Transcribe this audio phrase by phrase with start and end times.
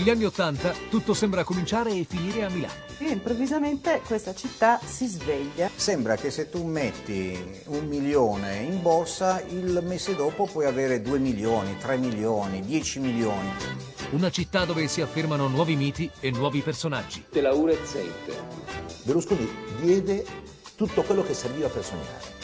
[0.00, 2.72] Negli anni Ottanta tutto sembra cominciare e finire a Milano.
[2.96, 5.68] E improvvisamente questa città si sveglia.
[5.74, 11.18] Sembra che se tu metti un milione in borsa, il mese dopo puoi avere 2
[11.18, 13.52] milioni, 3 milioni, 10 milioni.
[14.12, 17.26] Una città dove si affermano nuovi miti e nuovi personaggi.
[17.28, 18.42] Te la urezzente.
[19.02, 19.46] Berlusconi
[19.82, 20.24] diede
[20.76, 22.38] tutto quello che serviva per sognare.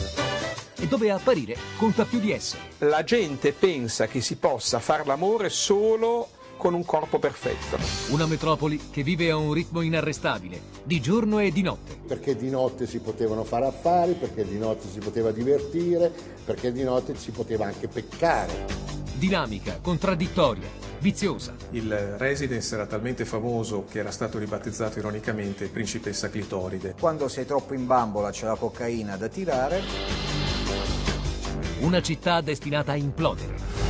[0.78, 2.64] E dove apparire conta più di essere.
[2.80, 7.78] La gente pensa che si possa far l'amore solo con un corpo perfetto.
[8.12, 11.96] Una metropoli che vive a un ritmo inarrestabile, di giorno e di notte.
[12.06, 16.12] Perché di notte si potevano fare affari, perché di notte si poteva divertire,
[16.44, 18.84] perché di notte si poteva anche peccare.
[19.14, 21.54] Dinamica, contraddittoria, viziosa.
[21.70, 26.94] Il residence era talmente famoso che era stato ribattezzato ironicamente principessa clitoride.
[26.98, 29.82] Quando sei troppo in bambola c'è la cocaina da tirare.
[31.80, 33.85] Una città destinata a implodere.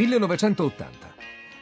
[0.00, 1.14] 1980.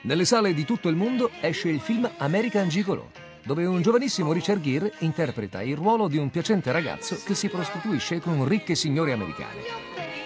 [0.02, 3.10] Nelle sale di tutto il mondo esce il film American Gigolo,
[3.42, 8.20] dove un giovanissimo Richard Gere interpreta il ruolo di un piacente ragazzo che si prostituisce
[8.20, 9.62] con ricche signore americane.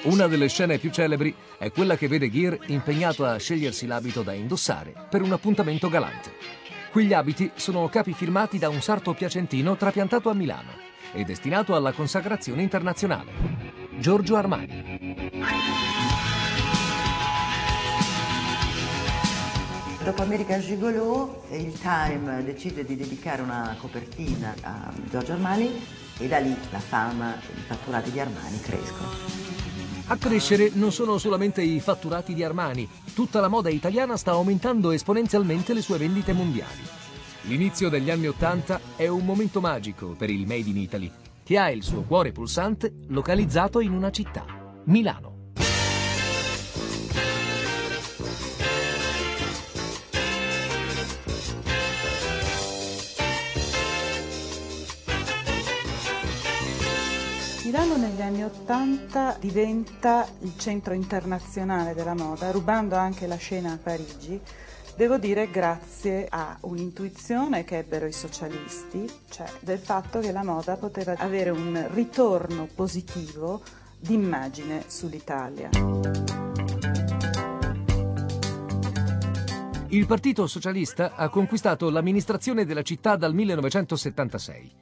[0.02, 4.34] Una delle scene più celebri è quella che vede Gere impegnato a scegliersi l'abito da
[4.34, 6.32] indossare per un appuntamento galante.
[6.90, 10.72] Quegli abiti sono capi firmati da un sarto piacentino trapiantato a Milano
[11.14, 13.32] e destinato alla consacrazione internazionale.
[13.98, 14.91] Giorgio Armani.
[20.04, 25.70] Dopo American Gigolo il Time decide di dedicare una copertina a Giorgio Armani
[26.18, 29.10] e da lì la fama e i fatturati di Armani crescono.
[30.06, 34.90] A crescere non sono solamente i fatturati di Armani, tutta la moda italiana sta aumentando
[34.90, 36.82] esponenzialmente le sue vendite mondiali.
[37.42, 41.12] L'inizio degli anni Ottanta è un momento magico per il Made in Italy,
[41.44, 44.44] che ha il suo cuore pulsante localizzato in una città,
[44.84, 45.31] Milano.
[58.22, 64.40] Anni Ottanta diventa il centro internazionale della moda, rubando anche la scena a Parigi.
[64.96, 70.76] Devo dire grazie a un'intuizione che ebbero i socialisti, cioè del fatto che la moda
[70.76, 73.62] poteva avere un ritorno positivo
[73.98, 75.70] d'immagine sull'Italia.
[79.88, 84.72] Il Partito Socialista ha conquistato l'amministrazione della città dal 1976.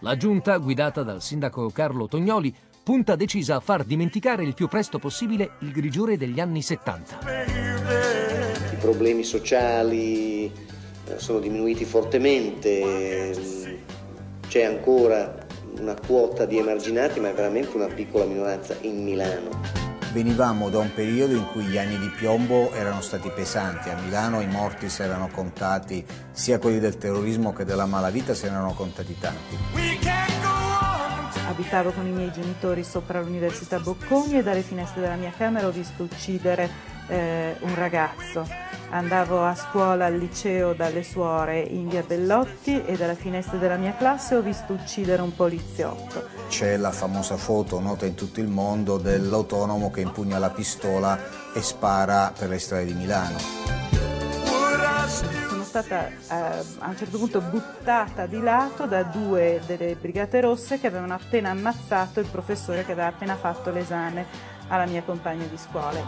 [0.00, 2.54] La giunta, guidata dal sindaco Carlo Tognoli,
[2.88, 7.18] punta decisa a far dimenticare il più presto possibile il grigiore degli anni 70.
[8.72, 13.36] I problemi sociali eh, sono diminuiti fortemente,
[14.48, 15.36] c'è ancora
[15.78, 19.50] una quota di emarginati, ma è veramente una piccola minoranza in Milano.
[20.14, 24.40] Venivamo da un periodo in cui gli anni di piombo erano stati pesanti, a Milano
[24.40, 29.14] i morti si erano contati, sia quelli del terrorismo che della malavita si erano contati
[29.20, 30.37] tanti.
[31.58, 35.72] Abitavo con i miei genitori sopra l'Università Bocconi e dalle finestre della mia camera ho
[35.72, 36.70] visto uccidere
[37.08, 38.46] eh, un ragazzo.
[38.90, 43.96] Andavo a scuola al liceo dalle suore in via Bellotti e dalla finestra della mia
[43.96, 46.28] classe ho visto uccidere un poliziotto.
[46.48, 51.18] C'è la famosa foto nota in tutto il mondo dell'autonomo che impugna la pistola
[51.52, 53.36] e spara per le strade di Milano.
[55.68, 56.14] Stata eh,
[56.78, 61.50] a un certo punto buttata di lato da due delle Brigate Rosse che avevano appena
[61.50, 64.24] ammazzato il professore che aveva appena fatto l'esame
[64.68, 66.00] alla mia compagna di scuola.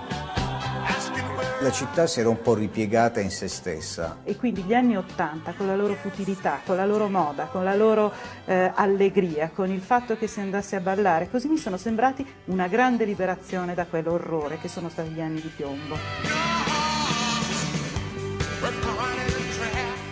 [1.61, 4.21] La città si era un po' ripiegata in se stessa.
[4.25, 7.75] E quindi gli anni Ottanta, con la loro futilità, con la loro moda, con la
[7.75, 8.11] loro
[8.47, 12.67] eh, allegria, con il fatto che si andasse a ballare, così mi sono sembrati una
[12.67, 16.70] grande liberazione da quell'orrore che sono stati gli anni di piombo.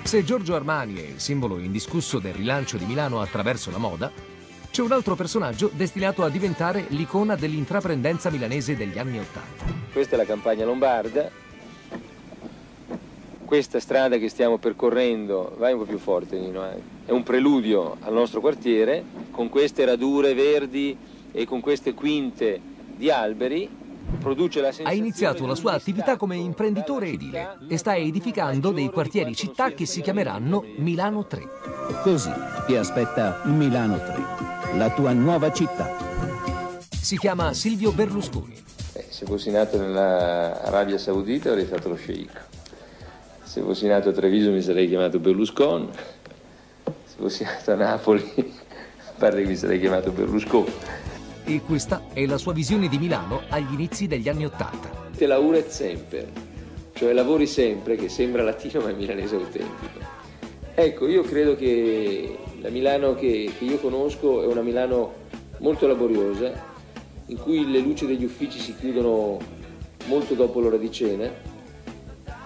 [0.09, 4.11] Se Giorgio Armani è il simbolo indiscusso del rilancio di Milano attraverso la moda,
[4.71, 9.67] c'è un altro personaggio destinato a diventare l'icona dell'intraprendenza milanese degli anni Ottanta.
[9.93, 11.31] Questa è la campagna lombarda.
[13.45, 16.81] Questa strada che stiamo percorrendo, vai un po' più forte Nino, eh.
[17.05, 20.97] è un preludio al nostro quartiere, con queste radure verdi
[21.33, 22.59] e con queste quinte
[22.97, 23.69] di alberi,
[24.83, 29.85] ha iniziato la sua attività come imprenditore edile e sta edificando dei quartieri città che
[29.87, 31.43] si chiameranno Milano 3.
[32.03, 32.33] Così
[32.67, 35.97] ti aspetta Milano 3, la tua nuova città.
[36.89, 38.63] Si chiama Silvio Berlusconi.
[38.95, 42.41] Eh, se fossi nato nell'Arabia Saudita avrei fatto lo sceicco.
[43.43, 45.89] Se fossi nato a Treviso mi sarei chiamato Berlusconi.
[46.85, 50.73] Se fossi nato a Napoli, a parte che mi sarei chiamato Berlusconi.
[51.49, 54.91] E questa è la sua visione di Milano agli inizi degli anni Ottanta.
[55.17, 56.29] Te lauret sempre,
[56.93, 59.99] cioè lavori sempre, che sembra latino ma è milanese autentico.
[60.75, 65.15] Ecco, io credo che la Milano che, che io conosco è una Milano
[65.61, 66.53] molto laboriosa,
[67.29, 69.39] in cui le luci degli uffici si chiudono
[70.05, 71.33] molto dopo l'ora di cena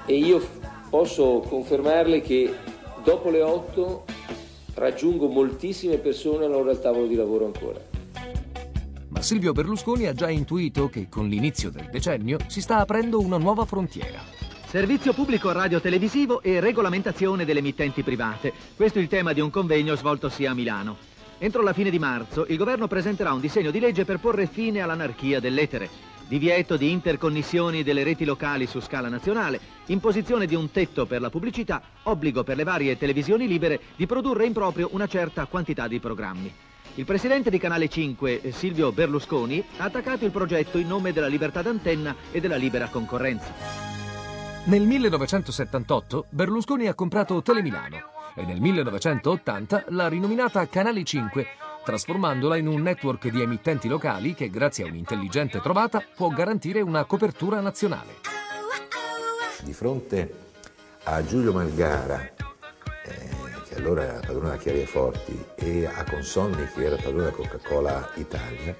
[0.06, 0.40] e io
[0.88, 2.55] posso confermarle che
[3.02, 4.05] dopo le 8
[4.75, 7.92] raggiungo moltissime persone all'ora al tavolo di lavoro ancora.
[9.22, 13.64] Silvio Berlusconi ha già intuito che con l'inizio del decennio si sta aprendo una nuova
[13.64, 14.20] frontiera.
[14.66, 18.52] Servizio pubblico radio-televisivo e regolamentazione delle emittenti private.
[18.74, 20.96] Questo è il tema di un convegno svoltosi a Milano.
[21.38, 24.80] Entro la fine di marzo il governo presenterà un disegno di legge per porre fine
[24.80, 25.88] all'anarchia dell'etere.
[26.26, 31.30] Divieto di interconnessioni delle reti locali su scala nazionale, imposizione di un tetto per la
[31.30, 36.00] pubblicità, obbligo per le varie televisioni libere di produrre in proprio una certa quantità di
[36.00, 36.52] programmi.
[36.97, 41.62] Il presidente di Canale 5, Silvio Berlusconi, ha attaccato il progetto in nome della libertà
[41.62, 43.50] d'antenna e della libera concorrenza.
[44.65, 51.47] Nel 1978 Berlusconi ha comprato Telemilano e nel 1980 l'ha rinominata Canale 5,
[51.83, 57.05] trasformandola in un network di emittenti locali che, grazie a un'intelligente trovata, può garantire una
[57.05, 58.17] copertura nazionale.
[59.62, 60.35] Di fronte
[61.05, 62.21] a Giulio Malgara,
[63.05, 63.42] eh,
[63.72, 68.10] che allora era padrone della Chiaria Forti, e a Consonni, che era padrone della Coca-Cola
[68.16, 68.76] Italia,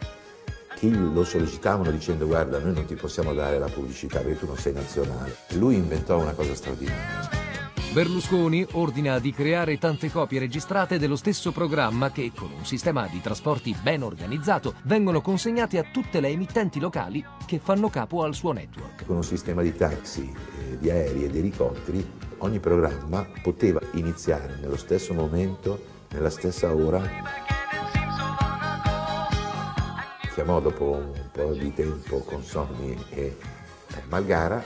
[0.77, 4.57] che lo sollecitavano dicendo guarda noi non ti possiamo dare la pubblicità perché tu non
[4.57, 5.37] sei nazionale.
[5.53, 7.41] Lui inventò una cosa straordinaria.
[7.93, 13.21] Berlusconi ordina di creare tante copie registrate dello stesso programma che, con un sistema di
[13.21, 18.53] trasporti ben organizzato, vengono consegnati a tutte le emittenti locali che fanno capo al suo
[18.53, 19.05] network.
[19.05, 22.11] Con un sistema di taxi, eh, di aerei e di elicotteri,
[22.43, 25.81] ogni programma poteva iniziare nello stesso momento,
[26.11, 27.03] nella stessa ora.
[30.33, 33.37] Chiamò dopo un po' di tempo Consonni e
[34.09, 34.63] Malgara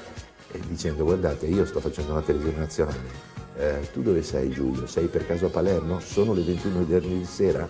[0.53, 3.09] e dicendo guardate io sto facendo una televisione nazionale,
[3.57, 4.87] eh, tu dove sei Giulio?
[4.87, 6.01] Sei per caso a Palermo?
[6.01, 7.69] Sono le 21 di sera?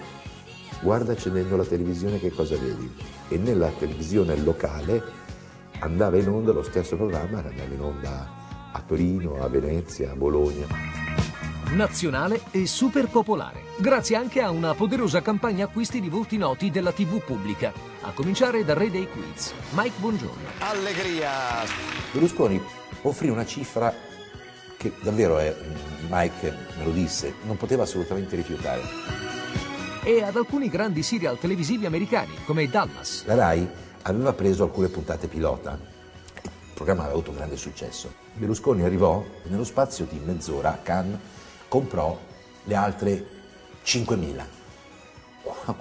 [0.82, 2.94] Guarda accendendo la televisione che cosa vedi?
[3.28, 5.02] E nella televisione locale
[5.80, 8.44] andava in onda lo stesso programma, andava in onda
[8.76, 10.66] a Torino, a Venezia, a Bologna.
[11.70, 16.92] Nazionale e super popolare, grazie anche a una poderosa campagna acquisti di volti noti della
[16.92, 20.46] TV pubblica, a cominciare dal re dei quiz, Mike Bongiorno.
[20.58, 21.64] Allegria!
[22.12, 22.62] Berlusconi
[23.02, 23.92] offrì una cifra
[24.76, 25.56] che davvero è,
[26.08, 28.82] Mike me lo disse, non poteva assolutamente rifiutare.
[30.04, 33.24] E ad alcuni grandi serial televisivi americani, come Dallas.
[33.24, 33.68] La RAI
[34.02, 35.95] aveva preso alcune puntate pilota.
[36.76, 38.12] Programma aveva avuto grande successo.
[38.34, 41.18] Berlusconi arrivò nello spazio di mezz'ora a Cannes,
[41.68, 42.18] comprò
[42.64, 43.26] le altre
[43.82, 44.44] 5.000.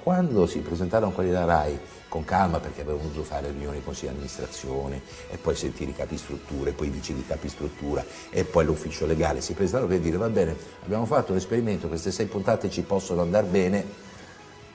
[0.01, 1.77] Quando si presentarono quelli della RAI
[2.07, 5.95] con calma perché avevano dovuto fare riunioni con consiglio di amministrazione e poi sentire i
[5.95, 9.89] capi struttura e poi i vice di capi struttura e poi l'ufficio legale si presentarono
[9.89, 13.85] per dire va bene abbiamo fatto un esperimento queste sei puntate ci possono andare bene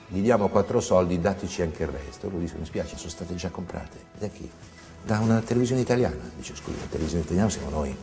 [0.07, 3.49] gli diamo quattro soldi dateci anche il resto loro dice mi spiace sono state già
[3.49, 4.49] comprate da chi?
[5.03, 7.95] Da una televisione italiana dice scusi la televisione italiana siamo noi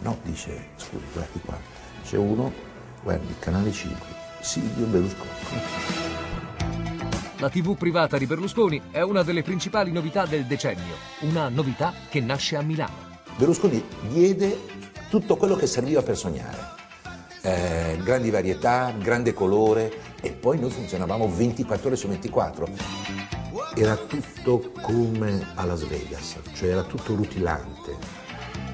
[0.00, 1.58] no dice scusi guardi qua
[2.04, 2.52] c'è uno
[3.02, 4.06] guardi canale 5
[4.40, 6.16] Silvio Berlusconi
[7.40, 12.20] la TV privata di Berlusconi è una delle principali novità del decennio, una novità che
[12.20, 13.20] nasce a Milano.
[13.36, 14.58] Berlusconi diede
[15.08, 16.58] tutto quello che serviva per sognare.
[17.42, 23.37] Eh, grandi varietà, grande colore e poi noi funzionavamo 24 ore su 24.
[23.78, 27.96] Era tutto come a Las Vegas, cioè era tutto rutilante,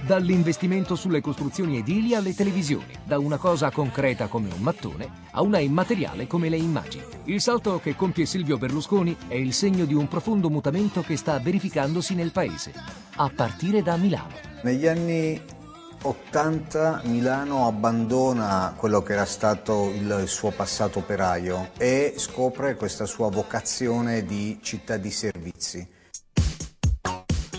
[0.07, 5.59] dall'investimento sulle costruzioni edili alle televisioni, da una cosa concreta come un mattone a una
[5.59, 7.05] immateriale come le immagini.
[7.25, 11.39] Il salto che compie Silvio Berlusconi è il segno di un profondo mutamento che sta
[11.39, 12.73] verificandosi nel paese,
[13.17, 14.33] a partire da Milano.
[14.63, 15.39] Negli anni
[16.07, 23.31] 80 Milano abbandona quello che era stato il suo passato operaio e scopre questa sua
[23.31, 25.89] vocazione di città di servizi.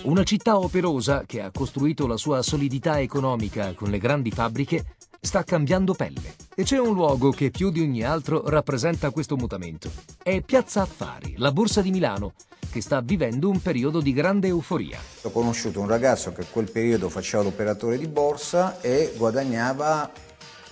[0.03, 5.43] Una città operosa che ha costruito la sua solidità economica con le grandi fabbriche sta
[5.43, 6.35] cambiando pelle.
[6.55, 9.91] E c'è un luogo che più di ogni altro rappresenta questo mutamento.
[10.21, 12.33] È Piazza Affari, la borsa di Milano,
[12.69, 14.99] che sta vivendo un periodo di grande euforia.
[15.21, 20.11] Ho conosciuto un ragazzo che a quel periodo faceva l'operatore di borsa e guadagnava,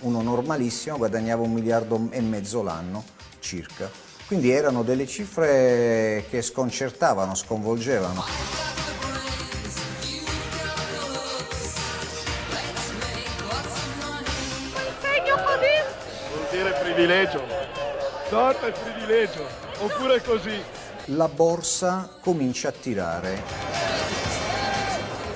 [0.00, 3.04] uno normalissimo, guadagnava un miliardo e mezzo l'anno
[3.40, 3.90] circa.
[4.26, 8.83] Quindi erano delle cifre che sconcertavano, sconvolgevano.
[16.94, 17.44] Privilegio.
[18.28, 19.46] Sorte e privilegio.
[19.80, 20.62] Oppure così.
[21.06, 23.42] la borsa comincia a tirare.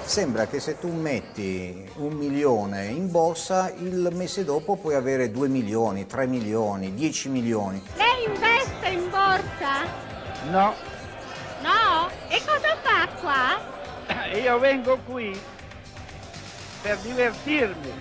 [0.05, 5.49] Sembra che se tu metti un milione in borsa, il mese dopo puoi avere 2
[5.49, 7.83] milioni, 3 milioni, 10 milioni.
[7.97, 9.85] Lei investe in borsa?
[10.49, 10.73] No,
[11.61, 12.09] No?
[12.29, 13.77] E cosa fa qua?
[14.33, 15.39] io vengo qui
[16.81, 17.93] per divertirmi.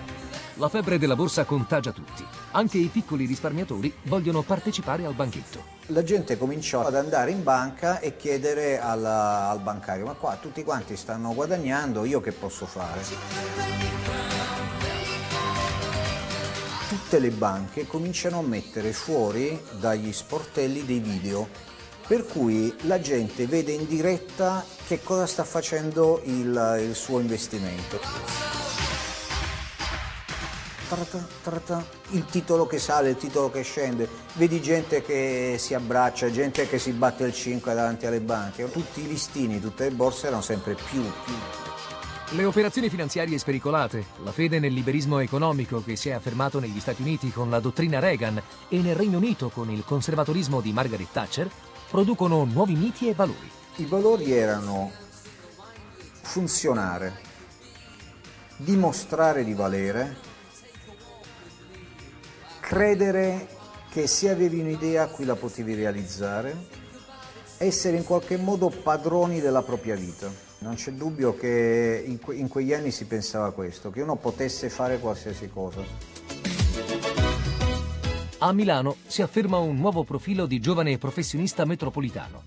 [0.54, 2.37] La febbre della borsa contagia tutti.
[2.58, 5.62] Anche i piccoli risparmiatori vogliono partecipare al banchetto.
[5.86, 10.64] La gente cominciò ad andare in banca e chiedere alla- al bancario, ma qua tutti
[10.64, 13.00] quanti stanno guadagnando, io che posso fare?
[16.88, 21.48] Tutte le banche cominciano a mettere fuori dagli sportelli dei video,
[22.08, 28.57] per cui la gente vede in diretta che cosa sta facendo il, il suo investimento.
[30.88, 36.30] Tarata, tarata, il titolo che sale, il titolo che scende, vedi gente che si abbraccia,
[36.30, 40.28] gente che si batte il 5 davanti alle banche, tutti i listini, tutte le borse
[40.28, 41.34] erano sempre più, più.
[42.30, 47.02] Le operazioni finanziarie spericolate, la fede nel liberismo economico che si è affermato negli Stati
[47.02, 51.50] Uniti con la dottrina Reagan e nel Regno Unito con il conservatorismo di Margaret Thatcher,
[51.90, 53.50] producono nuovi miti e valori.
[53.76, 54.90] I valori erano
[56.22, 57.20] funzionare,
[58.56, 60.27] dimostrare di valere,
[62.68, 63.48] credere
[63.88, 66.54] che se avevi un'idea qui la potevi realizzare,
[67.56, 70.30] essere in qualche modo padroni della propria vita.
[70.58, 74.68] Non c'è dubbio che in, que- in quegli anni si pensava questo, che uno potesse
[74.68, 75.80] fare qualsiasi cosa.
[78.36, 82.42] A Milano si afferma un nuovo profilo di giovane professionista metropolitano.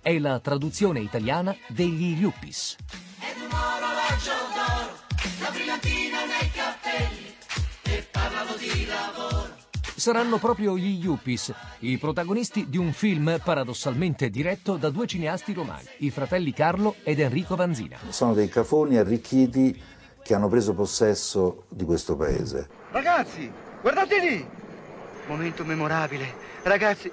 [0.00, 2.76] È la traduzione italiana degli Yuppies.
[3.20, 4.96] Ed un orologio d'oro,
[5.40, 7.34] la brillantina nei capelli
[7.82, 9.35] e parlano di lavoro.
[9.96, 15.86] Saranno proprio gli Yuppies, i protagonisti di un film paradossalmente diretto da due cineasti romani,
[16.00, 17.96] i fratelli Carlo ed Enrico Vanzina.
[18.10, 19.82] Sono dei cafoni arricchiti
[20.22, 22.68] che hanno preso possesso di questo paese.
[22.90, 23.50] Ragazzi,
[23.80, 24.46] guardate lì!
[25.28, 26.34] Momento memorabile.
[26.62, 27.10] Ragazzi,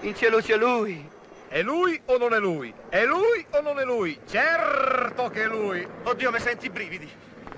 [0.00, 1.08] in cielo c'è lui.
[1.46, 2.74] È lui o non è lui?
[2.88, 4.18] È lui o non è lui?
[4.28, 5.86] Certo che è lui!
[6.02, 7.08] Oddio, mi senti i brividi!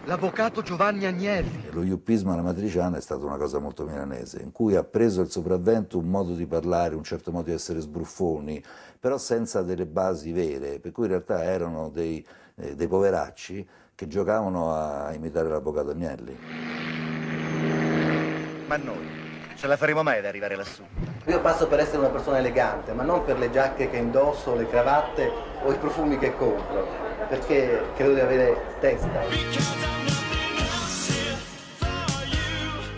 [0.06, 1.70] L'avvocato Giovanni Agnelli.
[1.72, 5.30] Lo yuppismo alla matriciana è stata una cosa molto milanese, in cui ha preso il
[5.30, 8.62] sopravvento un modo di parlare, un certo modo di essere sbruffoni,
[9.00, 14.06] però senza delle basi vere, per cui in realtà erano dei, eh, dei poveracci che
[14.06, 16.38] giocavano a imitare l'avvocato Agnelli.
[18.68, 19.08] Ma noi
[19.56, 20.84] ce la faremo mai ad arrivare lassù?
[21.24, 24.68] Io passo per essere una persona elegante, ma non per le giacche che indosso, le
[24.68, 25.28] cravatte
[25.64, 29.22] o i profumi che compro, perché credo di avere testa.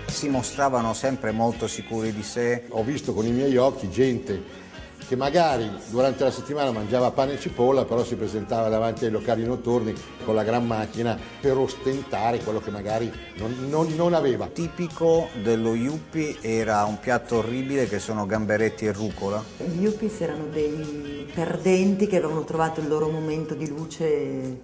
[0.07, 2.65] Si mostravano sempre molto sicuri di sé.
[2.71, 4.67] Ho visto con i miei occhi gente
[5.09, 9.43] che magari durante la settimana mangiava pane e cipolla, però si presentava davanti ai locali
[9.43, 14.49] notturni con la gran macchina per ostentare quello che magari non, non- non aveva.
[14.49, 19.43] Tipico dello Yuppie era un piatto orribile che sono gamberetti e rucola.
[19.57, 24.61] Gli Yuppies erano dei perdenti che avevano trovato il loro momento di luce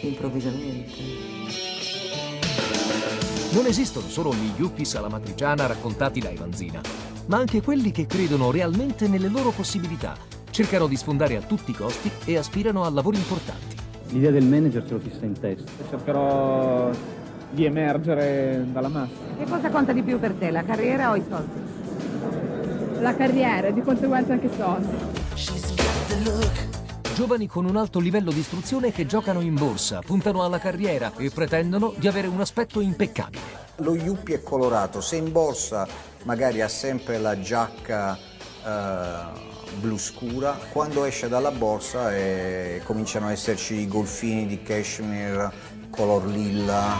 [0.00, 0.94] improvvisamente.
[3.52, 6.80] Non esistono solo gli Yuppies alla matriciana raccontati da Vanzina,
[7.26, 10.16] ma anche quelli che credono realmente nelle loro possibilità,
[10.50, 13.76] cercano di sfondare a tutti i costi e aspirano a lavori importanti.
[14.08, 15.70] L'idea del manager ce l'ho fissa in testa.
[15.88, 16.90] Cercherò
[17.50, 19.12] di emergere dalla massa.
[19.36, 23.00] Che cosa conta di più per te, la carriera o i soldi?
[23.00, 25.14] La carriera e di conseguenza anche i soldi.
[27.14, 31.30] Giovani con un alto livello di istruzione che giocano in borsa, puntano alla carriera e
[31.30, 33.64] pretendono di avere un aspetto impeccabile.
[33.76, 35.86] Lo Yuppie è colorato, se in borsa
[36.26, 38.18] magari ha sempre la giacca
[38.64, 45.50] eh, blu scura, quando esce dalla borsa eh, cominciano ad esserci i golfini di cashmere
[45.90, 46.94] color lilla.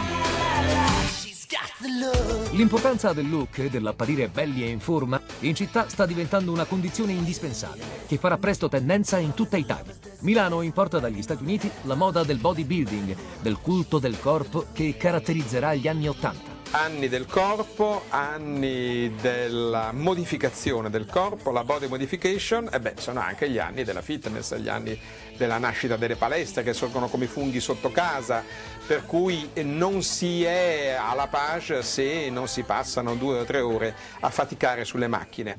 [2.51, 7.11] L'importanza del look e dell'apparire belli e in forma in città sta diventando una condizione
[7.11, 9.93] indispensabile che farà presto tendenza in tutta Italia.
[10.21, 15.75] Milano importa dagli Stati Uniti la moda del bodybuilding, del culto del corpo che caratterizzerà
[15.75, 16.56] gli anni Ottanta.
[16.71, 23.49] Anni del corpo, anni della modificazione del corpo, la body modification, e beh, sono anche
[23.49, 24.99] gli anni della fitness, gli anni
[25.37, 28.43] della nascita delle palestre che sorgono come funghi sotto casa,
[28.85, 33.95] per cui non si è alla page se non si passano due o tre ore
[34.19, 35.55] a faticare sulle macchine.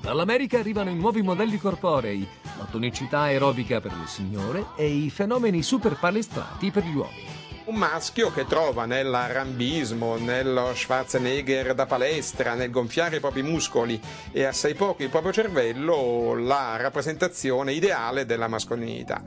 [0.00, 2.28] Dall'America arrivano i nuovi modelli corporei,
[2.66, 7.34] la tonicità aerobica per il signore e i fenomeni super palestrati per gli uomini.
[7.66, 14.00] Un un maschio che trova nell'arambismo, nello Schwarzenegger da palestra, nel gonfiare i propri muscoli
[14.30, 19.22] e assai poco il proprio cervello la rappresentazione ideale della mascolinità.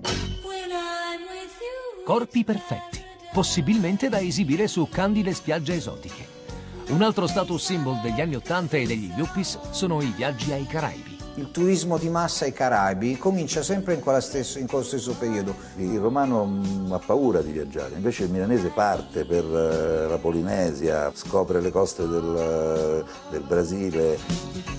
[2.06, 6.38] Corpi perfetti, possibilmente da esibire su candide spiagge esotiche.
[6.88, 11.19] Un altro status symbol degli anni Ottanta e degli yuppies sono i viaggi ai Caraibi.
[11.40, 15.56] Il turismo di massa ai Caraibi comincia sempre in, stesso, in quello stesso periodo.
[15.78, 21.10] Il romano mm, ha paura di viaggiare, invece il milanese parte per eh, la Polinesia,
[21.14, 22.36] scopre le coste del,
[23.06, 24.18] eh, del Brasile.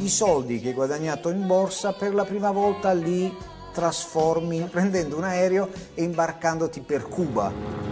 [0.00, 3.34] I soldi che hai guadagnato in borsa per la prima volta li
[3.72, 7.89] trasformi prendendo un aereo e imbarcandoti per Cuba.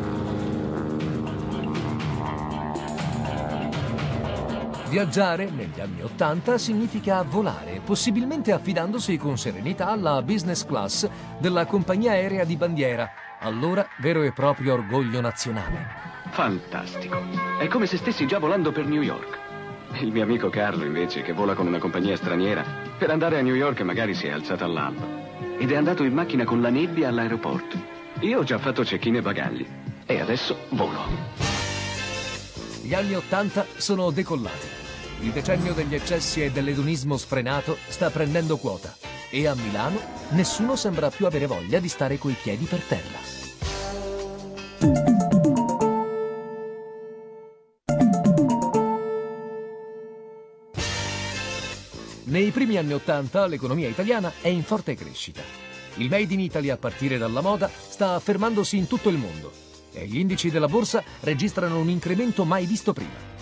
[4.89, 11.07] Viaggiare negli anni Ottanta significa volare, possibilmente affidandosi con serenità alla business class
[11.39, 15.87] della compagnia aerea di bandiera, allora vero e proprio orgoglio nazionale.
[16.31, 17.21] Fantastico.
[17.59, 19.39] È come se stessi già volando per New York.
[20.01, 22.65] Il mio amico Carlo, invece, che vola con una compagnia straniera,
[22.97, 25.07] per andare a New York magari si è alzato all'alba.
[25.59, 27.77] Ed è andato in macchina con la nebbia all'aeroporto.
[28.21, 29.67] Io ho già fatto check-in e bagagli.
[30.07, 31.37] E adesso volo.
[32.81, 34.78] Gli anni Ottanta sono decollati.
[35.21, 38.97] Il decennio degli eccessi e dell'edonismo sfrenato sta prendendo quota
[39.31, 39.99] e a Milano
[40.31, 43.19] nessuno sembra più avere voglia di stare coi piedi per terra.
[52.25, 55.43] Nei primi anni Ottanta l'economia italiana è in forte crescita.
[55.95, 59.51] Il Made in Italy a partire dalla moda sta affermandosi in tutto il mondo
[59.93, 63.38] e gli indici della borsa registrano un incremento mai visto prima.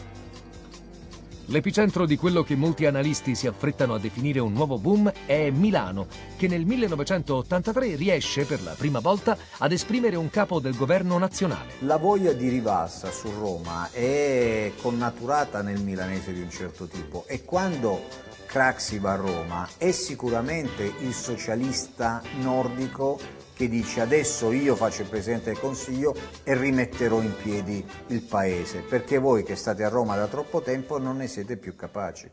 [1.48, 6.08] L'epicentro di quello che molti analisti si affrettano a definire un nuovo boom è Milano,
[6.36, 11.74] che nel 1983 riesce per la prima volta ad esprimere un capo del governo nazionale.
[11.80, 17.44] La voglia di rivassa su Roma è connaturata nel milanese di un certo tipo e
[17.44, 18.02] quando
[18.46, 23.20] Craxi va a Roma è sicuramente il socialista nordico
[23.56, 28.80] che dice adesso io faccio il Presidente del Consiglio e rimetterò in piedi il Paese,
[28.80, 32.30] perché voi che state a Roma da troppo tempo non ne siete più capaci.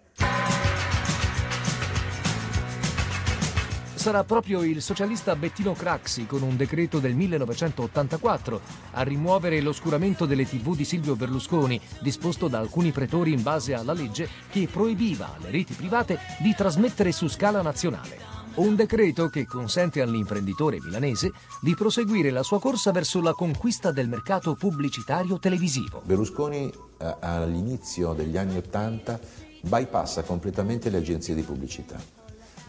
[3.95, 8.59] Sarà proprio il socialista Bettino Craxi, con un decreto del 1984,
[8.91, 13.93] a rimuovere l'oscuramento delle tv di Silvio Berlusconi, disposto da alcuni pretori in base alla
[13.93, 18.32] legge che proibiva alle reti private di trasmettere su scala nazionale.
[18.55, 24.07] Un decreto che consente all'imprenditore milanese di proseguire la sua corsa verso la conquista del
[24.07, 26.03] mercato pubblicitario televisivo.
[26.05, 29.19] Berlusconi eh, all'inizio degli anni Ottanta
[29.61, 31.99] bypassa completamente le agenzie di pubblicità.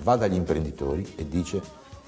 [0.02, 1.60] Va dagli imprenditori e dice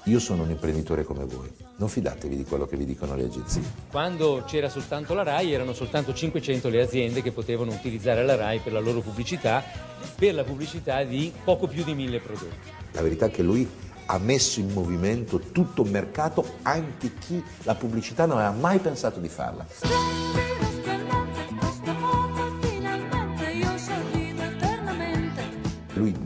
[0.07, 3.61] io sono un imprenditore come voi, non fidatevi di quello che vi dicono le agenzie.
[3.91, 8.59] Quando c'era soltanto la RAI erano soltanto 500 le aziende che potevano utilizzare la RAI
[8.59, 9.63] per la loro pubblicità,
[10.15, 12.71] per la pubblicità di poco più di mille prodotti.
[12.93, 13.69] La verità è che lui
[14.05, 19.19] ha messo in movimento tutto un mercato anche chi la pubblicità non aveva mai pensato
[19.19, 20.66] di farla.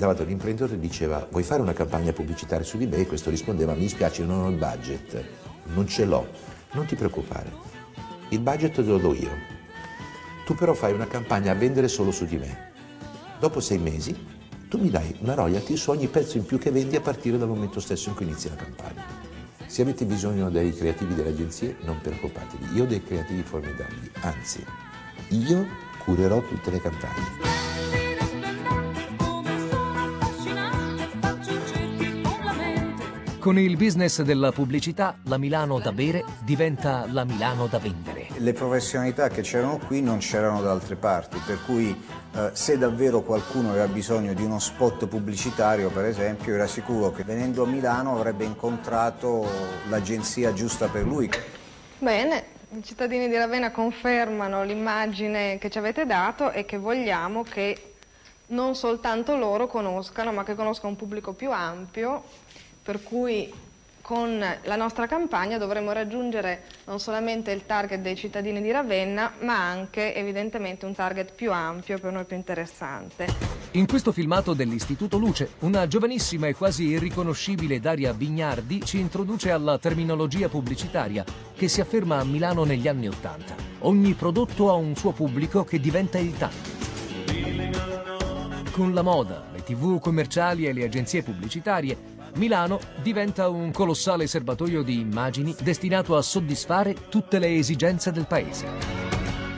[0.02, 3.06] Lui davanti all'imprenditore diceva vuoi fare una campagna pubblicitaria su di me?
[3.06, 5.24] Questo rispondeva mi spiace non ho il budget,
[5.76, 6.28] non ce l'ho,
[6.72, 7.52] non ti preoccupare,
[8.30, 9.30] il budget te lo do io.
[10.44, 12.72] Tu però fai una campagna a vendere solo su di me.
[13.40, 14.18] Dopo sei mesi
[14.68, 17.48] tu mi dai una royalty su ogni pezzo in più che vendi a partire dal
[17.48, 19.06] momento stesso in cui inizi la campagna.
[19.68, 24.66] Se avete bisogno dei creativi delle agenzie, non preoccupatevi, io ho dei creativi formidabili, anzi,
[25.30, 25.68] io
[26.04, 28.11] curerò tutte le campagne.
[33.42, 38.28] Con il business della pubblicità, la Milano da bere diventa la Milano da vendere.
[38.38, 41.90] Le professionalità che c'erano qui non c'erano da altre parti, per cui
[42.36, 47.24] eh, se davvero qualcuno aveva bisogno di uno spot pubblicitario, per esempio, era sicuro che
[47.24, 49.50] venendo a Milano avrebbe incontrato
[49.90, 51.28] l'agenzia giusta per lui.
[51.98, 52.44] Bene,
[52.78, 57.96] i cittadini di Ravenna confermano l'immagine che ci avete dato e che vogliamo che
[58.52, 62.24] non soltanto loro conoscano, ma che conosca un pubblico più ampio
[62.92, 63.50] per cui
[64.02, 69.66] con la nostra campagna dovremo raggiungere non solamente il target dei cittadini di Ravenna, ma
[69.66, 73.28] anche evidentemente un target più ampio, per noi più interessante.
[73.72, 79.78] In questo filmato dell'Istituto Luce, una giovanissima e quasi irriconoscibile Daria Bignardi ci introduce alla
[79.78, 81.24] terminologia pubblicitaria
[81.56, 83.56] che si afferma a Milano negli anni Ottanta.
[83.80, 86.80] Ogni prodotto ha un suo pubblico che diventa il target.
[88.72, 94.84] Con la moda, le tv commerciali e le agenzie pubblicitarie Milano diventa un colossale serbatoio
[94.84, 98.68] di immagini destinato a soddisfare tutte le esigenze del paese.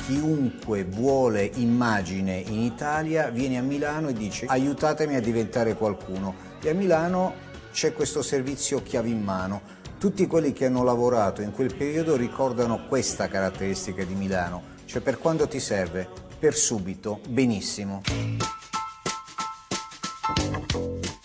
[0.06, 6.36] Chiunque vuole immagine in Italia viene a Milano e dice aiutatemi a diventare qualcuno.
[6.62, 7.34] E a Milano
[7.72, 9.62] c'è questo servizio chiave in mano.
[10.00, 15.18] Tutti quelli che hanno lavorato in quel periodo ricordano questa caratteristica di Milano, cioè per
[15.18, 18.02] quando ti serve, per subito, benissimo.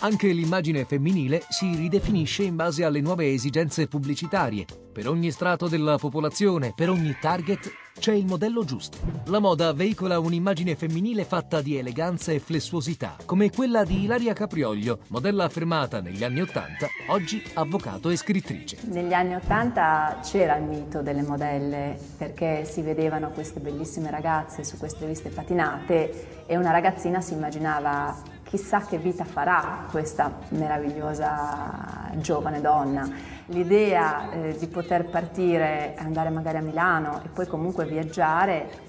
[0.00, 4.64] Anche l'immagine femminile si ridefinisce in base alle nuove esigenze pubblicitarie.
[4.92, 8.98] Per ogni strato della popolazione, per ogni target, c'è il modello giusto.
[9.24, 15.00] La moda veicola un'immagine femminile fatta di eleganza e flessuosità, come quella di Ilaria Caprioglio,
[15.08, 18.78] modella affermata negli anni Ottanta, oggi avvocato e scrittrice.
[18.82, 24.78] Negli anni Ottanta c'era il mito delle modelle, perché si vedevano queste bellissime ragazze su
[24.78, 32.62] queste riviste patinate e una ragazzina si immaginava chissà che vita farà questa meravigliosa giovane
[32.62, 33.08] donna.
[33.46, 38.86] L'idea eh, di poter partire, andare magari a Milano e poi comunque viaggiare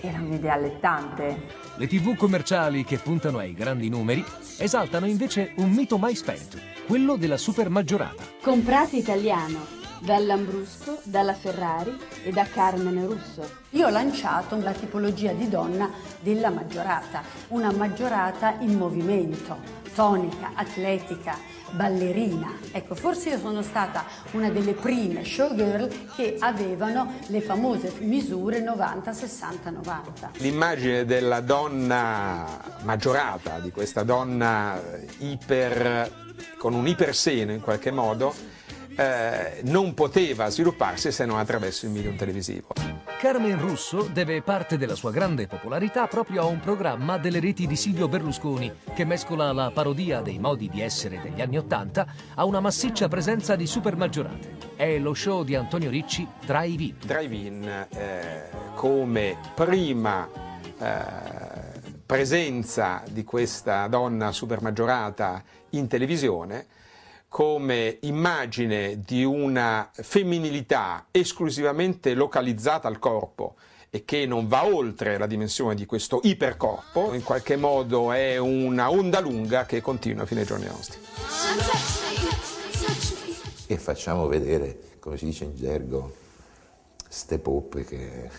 [0.00, 1.46] era un'idea allettante.
[1.76, 4.24] Le tv commerciali che puntano ai grandi numeri
[4.58, 8.22] esaltano invece un mito mai spento, quello della super maggiorata.
[8.42, 13.66] Comprate italiano dall'Ambrusco, dalla Ferrari e da Carmen Russo.
[13.70, 19.56] Io ho lanciato la tipologia di donna della maggiorata, una maggiorata in movimento,
[19.94, 21.36] tonica, atletica,
[21.72, 22.52] ballerina.
[22.72, 29.12] Ecco, forse io sono stata una delle prime showgirl che avevano le famose misure 90,
[29.12, 30.30] 60, 90.
[30.38, 32.46] L'immagine della donna
[32.82, 34.80] maggiorata, di questa donna
[35.18, 38.34] iper con un iperseno in qualche modo,
[38.98, 42.74] eh, non poteva svilupparsi se non attraverso il medium televisivo.
[43.20, 47.76] Carmen Russo deve parte della sua grande popolarità proprio a un programma delle reti di
[47.76, 52.58] Silvio Berlusconi che mescola la parodia dei modi di essere degli anni Ottanta a una
[52.58, 54.56] massiccia presenza di super maggiorate.
[54.74, 56.96] È lo show di Antonio Ricci Drive-In.
[57.04, 60.28] Drive-In eh, come prima
[60.76, 66.66] eh, presenza di questa donna super maggiorata in televisione
[67.28, 73.56] come immagine di una femminilità esclusivamente localizzata al corpo
[73.90, 78.90] e che non va oltre la dimensione di questo ipercorpo, in qualche modo è una
[78.90, 80.98] onda lunga che continua fino ai giorni nostri.
[83.66, 86.14] E facciamo vedere, come si dice in gergo,
[87.08, 88.30] ste poppe che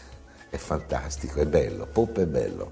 [0.49, 2.71] è fantastico, è bello, poppe è bello.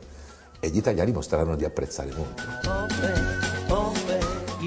[0.59, 4.06] E gli italiani mostreranno di apprezzare molto.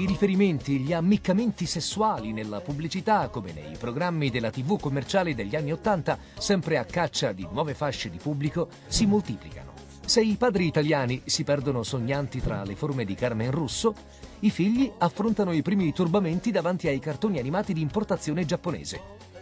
[0.01, 5.71] I riferimenti, gli ammiccamenti sessuali nella pubblicità, come nei programmi della TV commerciali degli anni
[5.71, 9.73] Ottanta, sempre a caccia di nuove fasce di pubblico, si moltiplicano.
[10.03, 13.93] Se i padri italiani si perdono sognanti tra le forme di Carmen Russo,
[14.39, 18.99] i figli affrontano i primi turbamenti davanti ai cartoni animati di importazione giapponese.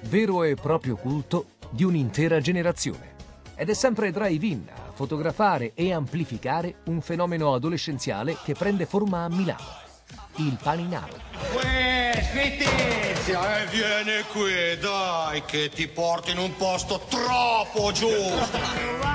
[0.09, 3.15] Vero e proprio culto di un'intera generazione.
[3.55, 9.29] Ed è sempre Drive-In a fotografare e amplificare un fenomeno adolescenziale che prende forma a
[9.29, 9.87] Milano
[10.39, 11.17] il paninaro.
[11.53, 13.61] Uè, smettezia!
[13.61, 19.07] Eh, vieni qui, dai, che ti porti in un posto troppo giusto!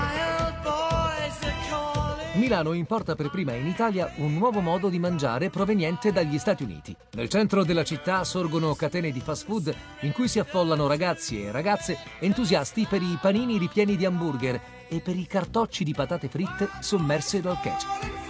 [2.35, 6.95] Milano importa per prima in Italia un nuovo modo di mangiare proveniente dagli Stati Uniti.
[7.13, 11.53] Nel centro della città sorgono catene di fast food in cui si affollano ragazzi e
[11.53, 16.69] ragazze entusiasti per i panini ripieni di hamburger e per i cartocci di patate fritte
[16.81, 18.24] sommerse dal ketchup.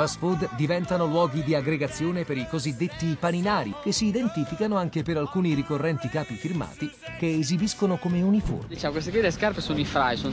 [0.00, 5.18] Fast food diventano luoghi di aggregazione per i cosiddetti paninari, che si identificano anche per
[5.18, 8.68] alcuni ricorrenti capi firmati che esibiscono come uniformi.
[8.68, 10.32] Diciamo, queste qui le scarpe sono i fry, sono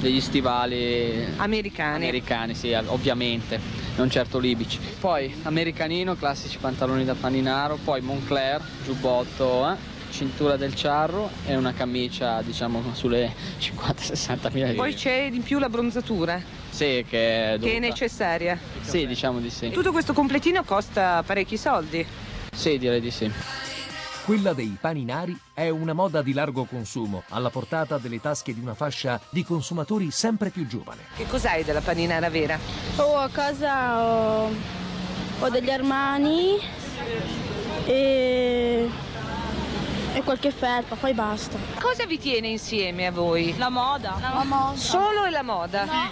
[0.00, 2.04] degli stivali americani.
[2.04, 3.58] Americani, sì, ovviamente,
[3.96, 4.78] non certo libici.
[5.00, 9.93] Poi americanino, classici pantaloni da paninaro, poi Moncler, giubbotto, eh?
[10.14, 14.82] Cintura del ciarro e una camicia diciamo sulle 50-60 mila euro.
[14.82, 16.40] Poi c'è in più la bronzatura.
[16.70, 18.56] Sì, che è, che è necessaria.
[18.80, 19.70] Sì, diciamo di sì.
[19.70, 22.06] Tutto questo completino costa parecchi soldi.
[22.52, 23.30] Sì, direi di sì.
[24.24, 28.74] Quella dei paninari è una moda di largo consumo, alla portata delle tasche di una
[28.74, 31.02] fascia di consumatori sempre più giovane.
[31.16, 32.58] Che cos'hai della paninara vera?
[32.96, 34.50] Oh, a casa ho,
[35.40, 36.56] ho degli armani
[37.84, 38.88] e
[40.14, 41.58] e qualche felpa, poi basta.
[41.80, 43.56] Cosa vi tiene insieme a voi?
[43.58, 44.16] La moda.
[44.20, 44.76] La moda.
[44.76, 45.84] Solo la moda?
[45.84, 46.08] No.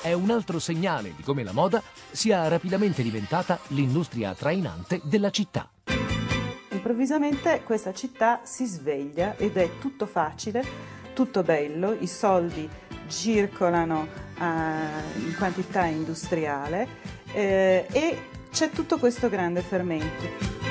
[0.00, 5.68] È un altro segnale di come la moda sia rapidamente diventata l'industria trainante della città.
[6.70, 10.64] Improvvisamente questa città si sveglia ed è tutto facile,
[11.12, 12.68] tutto bello, i soldi
[13.08, 14.42] circolano uh,
[15.18, 16.88] in quantità industriale
[17.32, 20.61] eh, e c'è tutto questo grande fermento.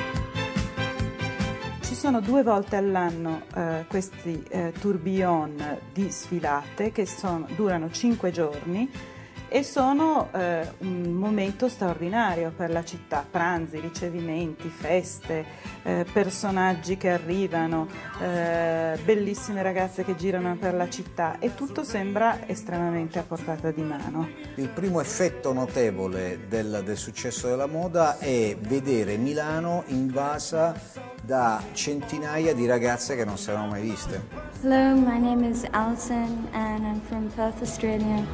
[1.92, 8.30] Ci sono due volte all'anno eh, questi eh, tourbillon di sfilate che sono, durano cinque
[8.30, 8.90] giorni
[9.46, 15.44] e sono eh, un momento straordinario per la città, pranzi, ricevimenti, feste,
[15.82, 17.86] eh, personaggi che arrivano,
[18.22, 23.82] eh, bellissime ragazze che girano per la città e tutto sembra estremamente a portata di
[23.82, 24.30] mano.
[24.54, 32.52] Il primo effetto notevole del, del successo della moda è vedere Milano invasa da centinaia
[32.52, 34.28] di ragazze che non si erano mai viste.
[34.62, 38.24] Hello, my name is Alison and I'm from Perth, Australia.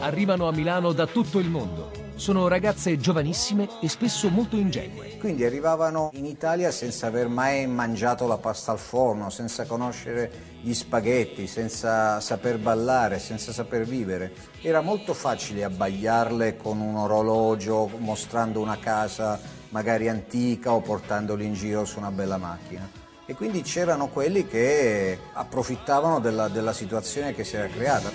[0.00, 1.90] Arrivano a Milano da tutto il mondo.
[2.14, 5.16] Sono ragazze giovanissime e spesso molto ingenue.
[5.18, 10.74] Quindi arrivavano in Italia senza aver mai mangiato la pasta al forno, senza conoscere gli
[10.74, 14.32] spaghetti, senza saper ballare, senza saper vivere.
[14.60, 21.54] Era molto facile abbagliarle con un orologio, mostrando una casa magari antica o portandoli in
[21.54, 22.88] giro su una bella macchina.
[23.26, 28.10] E quindi c'erano quelli che approfittavano della, della situazione che si era creata.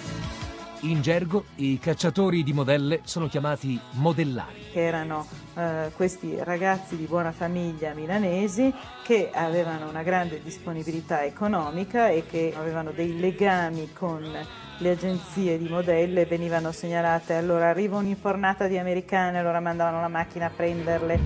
[0.86, 4.66] In gergo, i cacciatori di modelle sono chiamati modellari.
[4.72, 8.72] Che erano eh, questi ragazzi di buona famiglia milanesi
[9.04, 14.32] che avevano una grande disponibilità economica e che avevano dei legami con
[14.78, 20.46] le agenzie di modelle, venivano segnalate, allora arriva un'infornata di americane, allora mandavano la macchina
[20.46, 21.20] a prenderle.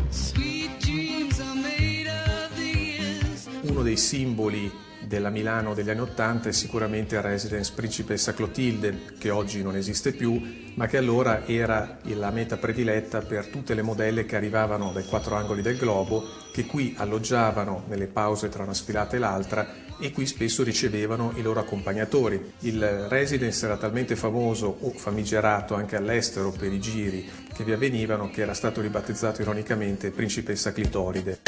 [3.63, 9.31] Uno dei simboli della Milano degli anni Ottanta è sicuramente il residence Principessa Clotilde, che
[9.31, 10.39] oggi non esiste più,
[10.75, 15.33] ma che allora era la meta prediletta per tutte le modelle che arrivavano dai quattro
[15.33, 20.27] angoli del globo, che qui alloggiavano nelle pause tra una sfilata e l'altra e qui
[20.27, 22.53] spesso ricevevano i loro accompagnatori.
[22.59, 28.29] Il residence era talmente famoso o famigerato anche all'estero per i giri che vi avvenivano
[28.29, 31.39] che era stato ribattezzato ironicamente Principessa Clitoride.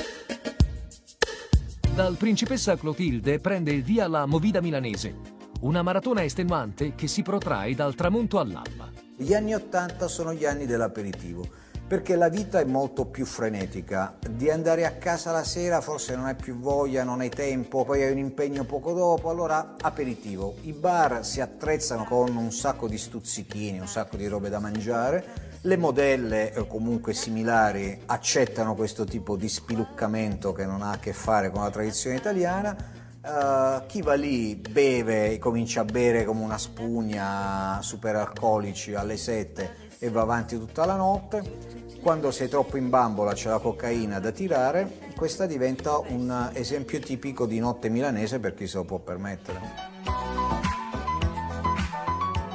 [1.94, 5.14] Dal Principessa Clotilde prende il via la Movida Milanese,
[5.60, 8.90] una maratona estenuante che si protrae dal tramonto all'alba.
[9.18, 11.46] Gli anni Ottanta sono gli anni dell'aperitivo,
[11.86, 14.18] perché la vita è molto più frenetica.
[14.26, 18.04] Di andare a casa la sera forse non hai più voglia, non hai tempo, poi
[18.04, 20.56] hai un impegno poco dopo, allora aperitivo.
[20.62, 25.51] I bar si attrezzano con un sacco di stuzzichini, un sacco di robe da mangiare
[25.62, 31.14] le modelle o comunque similari accettano questo tipo di spiluccamento che non ha a che
[31.14, 33.00] fare con la tradizione italiana.
[33.24, 40.10] Uh, chi va lì beve, comincia a bere come una spugna superalcolici alle 7 e
[40.10, 41.90] va avanti tutta la notte.
[42.02, 47.46] Quando sei troppo in bambola c'è la cocaina da tirare, questa diventa un esempio tipico
[47.46, 50.01] di notte milanese per chi se lo può permettere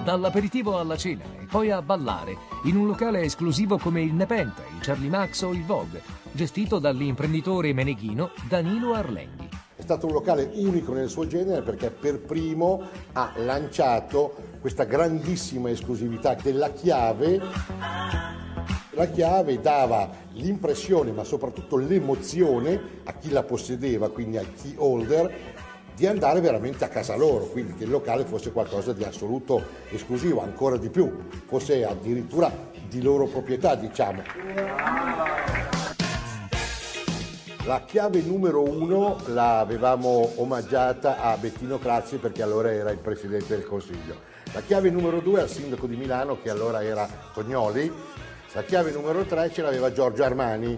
[0.06, 4.80] dall'aperitivo alla cena e poi a ballare in un locale esclusivo come il Nepenta, il
[4.80, 9.48] Charlie Max o il Vogue, gestito dall'imprenditore meneghino Danilo Arlenghi.
[9.74, 12.82] È stato un locale unico nel suo genere perché per primo
[13.14, 17.40] ha lanciato questa grandissima esclusività della chiave.
[18.90, 25.64] La chiave dava l'impressione, ma soprattutto l'emozione a chi la possedeva, quindi al key holder,
[25.96, 30.42] di andare veramente a casa loro, quindi che il locale fosse qualcosa di assoluto esclusivo,
[30.42, 31.10] ancora di più,
[31.46, 32.52] fosse addirittura
[32.86, 34.22] di loro proprietà, diciamo.
[37.64, 43.64] La chiave numero uno l'avevamo omaggiata a Bettino Crazzi perché allora era il Presidente del
[43.64, 44.16] Consiglio.
[44.52, 47.90] La chiave numero due al Sindaco di Milano che allora era Tognoli.
[48.52, 50.76] La chiave numero tre ce l'aveva Giorgio Armani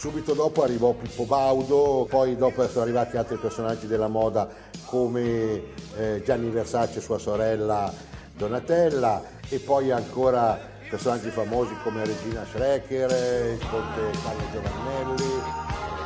[0.00, 4.48] Subito dopo arrivò Pippo Baudo, poi dopo sono arrivati altri personaggi della moda
[4.86, 5.62] come
[5.94, 7.92] eh, Gianni Versace e sua sorella
[8.34, 10.58] Donatella e poi ancora
[10.88, 13.10] personaggi famosi come Regina Schrecker,
[13.52, 15.42] il conte Carlo Giovannelli,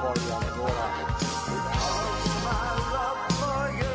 [0.01, 0.91] poi ancora...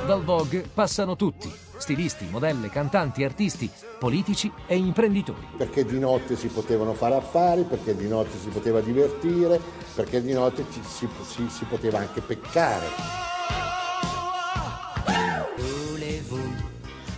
[0.05, 5.47] Dal Vogue passano tutti, stilisti, modelle, cantanti, artisti, politici e imprenditori.
[5.57, 9.59] Perché di notte si potevano fare affari, perché di notte si poteva divertire,
[9.95, 13.17] perché di notte ci, si, si, si poteva anche peccare.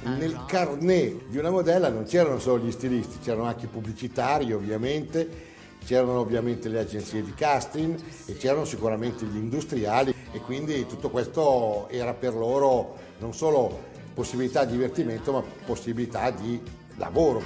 [0.04, 5.50] Nel carnet di una modella non c'erano solo gli stilisti, c'erano anche i pubblicitari ovviamente,
[5.86, 11.88] c'erano ovviamente le agenzie di casting e c'erano sicuramente gli industriali e quindi tutto questo
[11.90, 16.62] era per loro non solo possibilità di divertimento ma possibilità di
[16.96, 17.42] lavoro.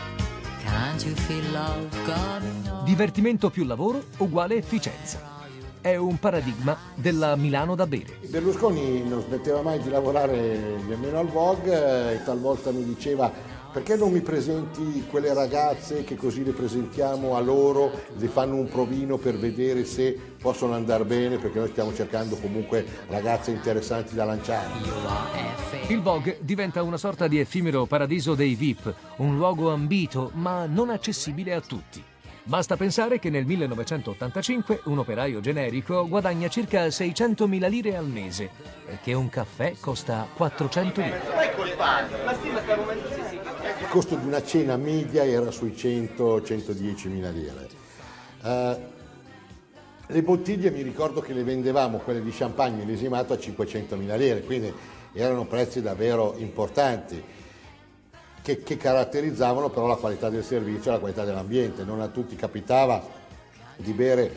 [2.84, 5.34] Divertimento più lavoro uguale efficienza.
[5.80, 8.18] È un paradigma della Milano da bere.
[8.28, 13.32] Berlusconi non smetteva mai di lavorare nemmeno al Vogue e talvolta mi diceva
[13.76, 18.70] perché non mi presenti quelle ragazze che così le presentiamo a loro, le fanno un
[18.70, 24.24] provino per vedere se possono andare bene, perché noi stiamo cercando comunque ragazze interessanti da
[24.24, 24.70] lanciare.
[25.90, 30.90] Il Vogue diventa una sorta di effimero paradiso dei VIP, un luogo ambito ma non
[30.90, 32.02] accessibile a tutti.
[32.48, 38.52] Basta pensare che nel 1985 un operaio generico guadagna circa 600.000 lire al mese
[38.88, 41.22] e che un caffè costa 400 lire.
[43.32, 43.45] Il
[43.96, 47.70] costo di una cena media era sui 100-110 mila lire.
[48.44, 48.78] Eh,
[50.08, 54.42] le bottiglie mi ricordo che le vendevamo, quelle di champagne millesimato, a 500 mila lire,
[54.42, 54.74] quindi
[55.14, 57.24] erano prezzi davvero importanti
[58.42, 61.86] che, che caratterizzavano però la qualità del servizio e la qualità dell'ambiente.
[61.86, 63.02] Non a tutti capitava
[63.78, 64.30] di bere,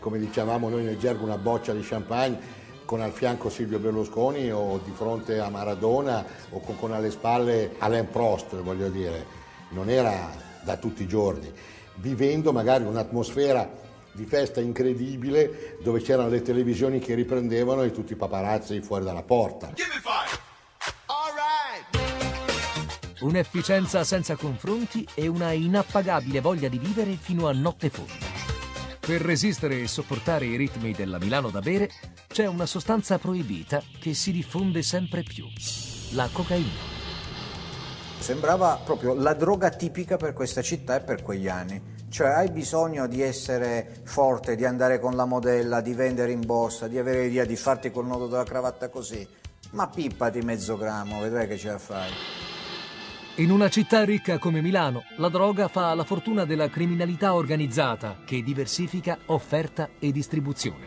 [0.00, 4.80] come dicevamo noi nel gergo, una boccia di champagne con al fianco Silvio Berlusconi o
[4.84, 9.24] di fronte a Maradona o con, con alle spalle Alain Prost, voglio dire,
[9.70, 10.30] non era
[10.62, 11.52] da tutti i giorni,
[11.96, 18.16] vivendo magari un'atmosfera di festa incredibile dove c'erano le televisioni che riprendevano e tutti i
[18.16, 19.72] paparazzi fuori dalla porta.
[23.20, 28.33] Un'efficienza senza confronti e una inappagabile voglia di vivere fino a notte fonda.
[29.04, 31.90] Per resistere e sopportare i ritmi della Milano da bere
[32.26, 35.44] c'è una sostanza proibita che si diffonde sempre più,
[36.12, 36.72] la cocaina.
[38.18, 41.82] Sembrava proprio la droga tipica per questa città e per quegli anni.
[42.08, 46.88] Cioè hai bisogno di essere forte, di andare con la modella, di vendere in borsa,
[46.88, 49.28] di avere l'idea di farti col nodo della cravatta così.
[49.72, 52.10] Ma pippati mezzo grammo, vedrai che ce la fai.
[53.38, 58.44] In una città ricca come Milano, la droga fa la fortuna della criminalità organizzata che
[58.44, 60.86] diversifica offerta e distribuzione.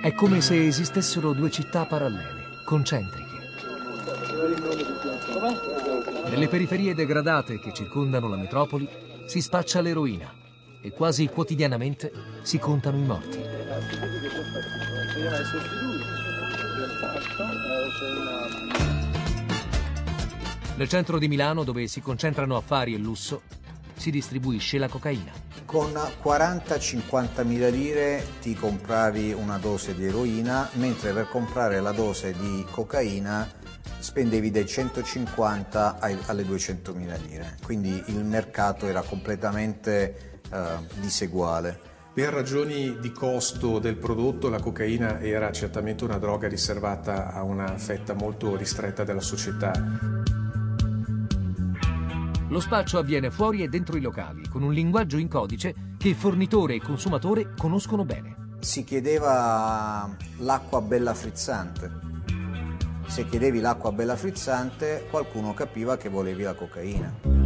[0.00, 3.28] È come se esistessero due città parallele, concentriche.
[6.30, 8.88] Nelle periferie degradate che circondano la metropoli
[9.26, 10.32] si spaccia l'eroina
[10.80, 13.38] e quasi quotidianamente si contano i morti.
[20.80, 23.42] Nel centro di Milano, dove si concentrano affari e lusso,
[23.96, 25.30] si distribuisce la cocaina.
[25.66, 32.32] Con 40-50 mila lire ti compravi una dose di eroina, mentre per comprare la dose
[32.32, 33.46] di cocaina
[33.98, 37.58] spendevi dai 150 ai, alle 200 mila lire.
[37.62, 41.88] Quindi il mercato era completamente eh, diseguale.
[42.12, 47.76] Per ragioni di costo del prodotto la cocaina era certamente una droga riservata a una
[47.76, 50.19] fetta molto ristretta della società.
[52.50, 56.74] Lo spaccio avviene fuori e dentro i locali, con un linguaggio in codice che fornitore
[56.74, 58.56] e consumatore conoscono bene.
[58.58, 61.88] Si chiedeva l'acqua bella frizzante.
[63.06, 67.39] Se chiedevi l'acqua bella frizzante, qualcuno capiva che volevi la cocaina.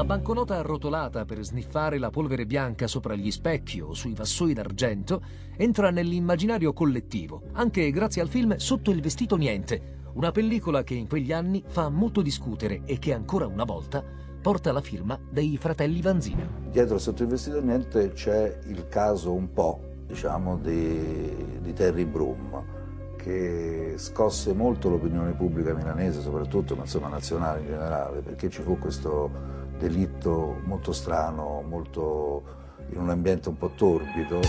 [0.00, 5.22] La banconota arrotolata per sniffare la polvere bianca sopra gli specchi o sui vassoi d'argento
[5.58, 11.06] entra nell'immaginario collettivo, anche grazie al film Sotto il vestito niente, una pellicola che in
[11.06, 14.02] quegli anni fa molto discutere e che ancora una volta
[14.40, 16.48] porta la firma dei fratelli Vanzina.
[16.70, 22.78] Dietro Sotto il vestito niente c'è il caso un po', diciamo, di, di Terry Broom
[23.16, 28.78] che scosse molto l'opinione pubblica milanese, soprattutto, ma insomma nazionale in generale, perché ci fu
[28.78, 32.42] questo delitto molto strano, molto
[32.90, 34.40] in un ambiente un po' torbido.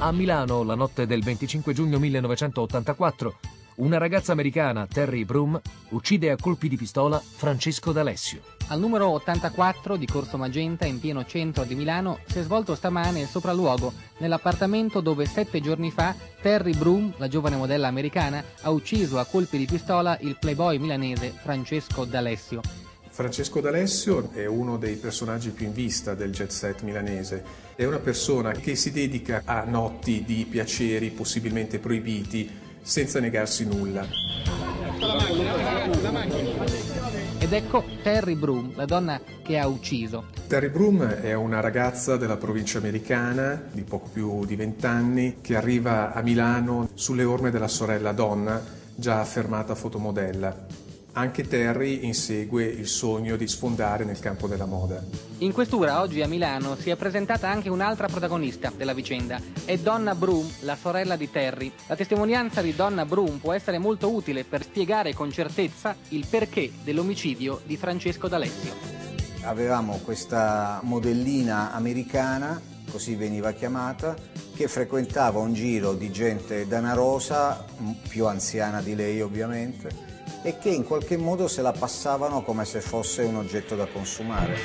[0.00, 3.38] A Milano, la notte del 25 giugno 1984,
[3.76, 5.58] una ragazza americana, Terry Broom,
[5.90, 8.57] uccide a colpi di pistola Francesco D'Alessio.
[8.70, 13.20] Al numero 84 di Corso Magenta, in pieno centro di Milano, si è svolto stamane
[13.20, 19.18] il sopralluogo nell'appartamento dove sette giorni fa Terry Broom, la giovane modella americana, ha ucciso
[19.18, 22.60] a colpi di pistola il playboy milanese Francesco D'Alessio.
[23.08, 27.42] Francesco D'Alessio è uno dei personaggi più in vista del jet set milanese.
[27.74, 32.50] È una persona che si dedica a notti di piaceri possibilmente proibiti
[32.82, 34.06] senza negarsi nulla.
[37.48, 40.26] Ed ecco Terry Broom, la donna che ha ucciso.
[40.48, 46.12] Terry Broom è una ragazza della provincia americana di poco più di vent'anni che arriva
[46.12, 48.62] a Milano sulle orme della sorella Donna,
[48.94, 50.87] già affermata fotomodella.
[51.18, 55.02] Anche Terry insegue il sogno di sfondare nel campo della moda.
[55.38, 59.40] In questura oggi a Milano si è presentata anche un'altra protagonista della vicenda.
[59.64, 61.72] È Donna Broom, la sorella di Terry.
[61.88, 66.70] La testimonianza di Donna Broom può essere molto utile per spiegare con certezza il perché
[66.84, 68.74] dell'omicidio di Francesco D'Alessio.
[69.42, 74.16] Avevamo questa modellina americana così veniva chiamata,
[74.54, 77.64] che frequentava un giro di gente danarosa,
[78.08, 80.07] più anziana di lei ovviamente,
[80.42, 84.56] e che in qualche modo se la passavano come se fosse un oggetto da consumare.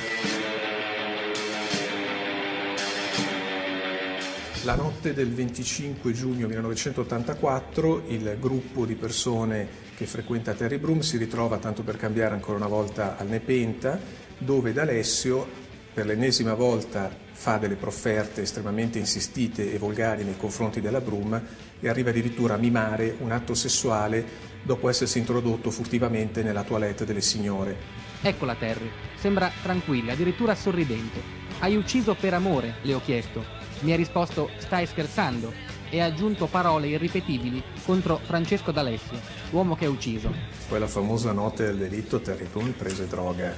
[4.66, 11.18] La notte del 25 giugno 1984 il gruppo di persone che frequenta Terry Broom si
[11.18, 14.00] ritrova, tanto per cambiare ancora una volta, al Nepenta,
[14.38, 15.46] dove D'Alessio
[15.94, 21.42] per l'ennesima volta fa delle profferte estremamente insistite e volgari nei confronti della Broom
[21.80, 27.22] e arriva addirittura a mimare un atto sessuale dopo essersi introdotto furtivamente nella toilette delle
[27.22, 27.76] signore.
[28.22, 31.20] Eccola Terry, sembra tranquilla, addirittura sorridente.
[31.60, 33.44] Hai ucciso per amore, le ho chiesto.
[33.82, 35.52] Mi ha risposto stai scherzando
[35.90, 39.20] e ha aggiunto parole irripetibili contro Francesco D'Alessio,
[39.52, 40.34] uomo che ha ucciso.
[40.70, 43.54] Quella famosa notte del delitto Terry Boone prese droga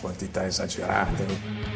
[0.00, 1.73] quantità esagerate.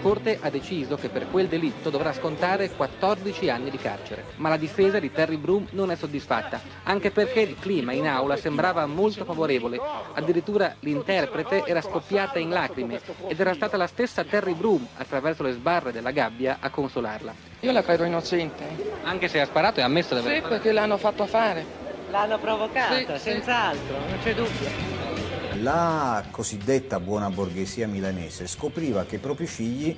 [0.00, 4.24] Corte ha deciso che per quel delitto dovrà scontare 14 anni di carcere.
[4.36, 8.36] Ma la difesa di Terry Broom non è soddisfatta, anche perché il clima in aula
[8.36, 9.78] sembrava molto favorevole.
[10.14, 15.52] Addirittura l'interprete era scoppiata in lacrime ed era stata la stessa Terry Broom, attraverso le
[15.52, 17.34] sbarre della gabbia, a consolarla.
[17.60, 18.64] Io la credo innocente.
[19.02, 21.66] Anche se ha sparato e ha ammesso di aver Sì, perché l'hanno fatto fare.
[22.08, 23.30] L'hanno provocata, Sì, sì.
[23.30, 25.09] senz'altro, non c'è dubbio.
[25.62, 29.94] La cosiddetta buona borghesia milanese scopriva che i propri figli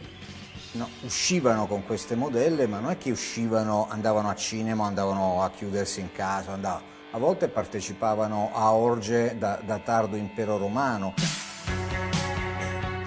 [0.73, 5.51] no, uscivano con queste modelle, ma non è che uscivano, andavano a cinema, andavano a
[5.51, 11.15] chiudersi in casa, andavano, a volte partecipavano a orge da, da tardo impero romano.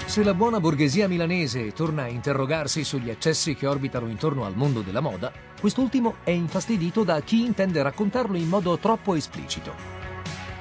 [0.06, 4.80] Se la buona borghesia milanese torna a interrogarsi sugli eccessi che orbitano intorno al mondo
[4.80, 5.30] della moda,
[5.60, 9.95] quest'ultimo è infastidito da chi intende raccontarlo in modo troppo esplicito.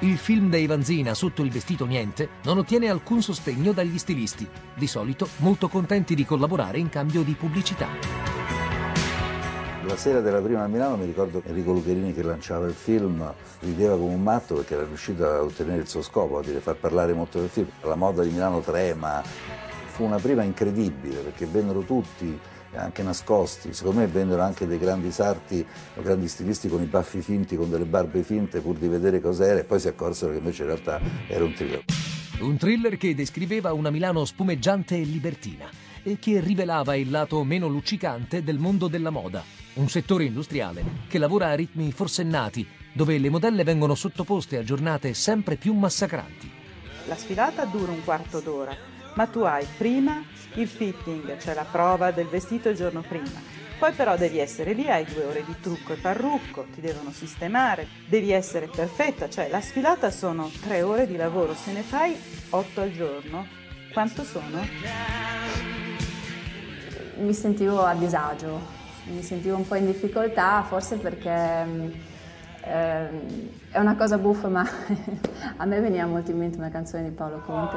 [0.05, 4.85] Il film dei Vanzina sotto il vestito niente non ottiene alcun sostegno dagli stilisti, di
[4.85, 7.87] solito molto contenti di collaborare in cambio di pubblicità.
[9.87, 13.97] La sera della prima a Milano mi ricordo Enrico Lucherini che lanciava il film, rideva
[13.97, 17.13] come un matto perché era riuscito a ottenere il suo scopo, a dire far parlare
[17.13, 17.67] molto del film.
[17.81, 22.39] La moda di Milano trema, fu una prima incredibile perché vennero tutti
[22.75, 25.65] anche nascosti, secondo me vennero anche dei grandi sarti
[25.95, 29.59] o grandi stilisti con i baffi finti, con delle barbe finte pur di vedere cos'era
[29.59, 31.83] e poi si accorsero che invece in realtà era un thriller.
[32.39, 35.69] Un thriller che descriveva una Milano spumeggiante e libertina
[36.03, 39.43] e che rivelava il lato meno luccicante del mondo della moda,
[39.75, 45.13] un settore industriale che lavora a ritmi forsennati, dove le modelle vengono sottoposte a giornate
[45.13, 46.51] sempre più massacranti.
[47.07, 48.75] La sfilata dura un quarto d'ora,
[49.15, 50.23] ma tu hai prima
[50.55, 53.63] il fitting, cioè la prova del vestito il giorno prima.
[53.77, 57.87] Poi però devi essere lì, hai due ore di trucco e parrucco, ti devono sistemare,
[58.07, 62.15] devi essere perfetta, cioè la sfilata sono tre ore di lavoro, se ne fai
[62.51, 63.45] otto al giorno,
[63.91, 64.65] quanto sono?
[67.17, 68.61] Mi sentivo a disagio,
[69.05, 71.91] mi sentivo un po' in difficoltà, forse perché mm,
[72.61, 74.65] ehm, è una cosa buffa, ma
[75.57, 77.75] a me veniva molto in mente una canzone di Paolo Conte.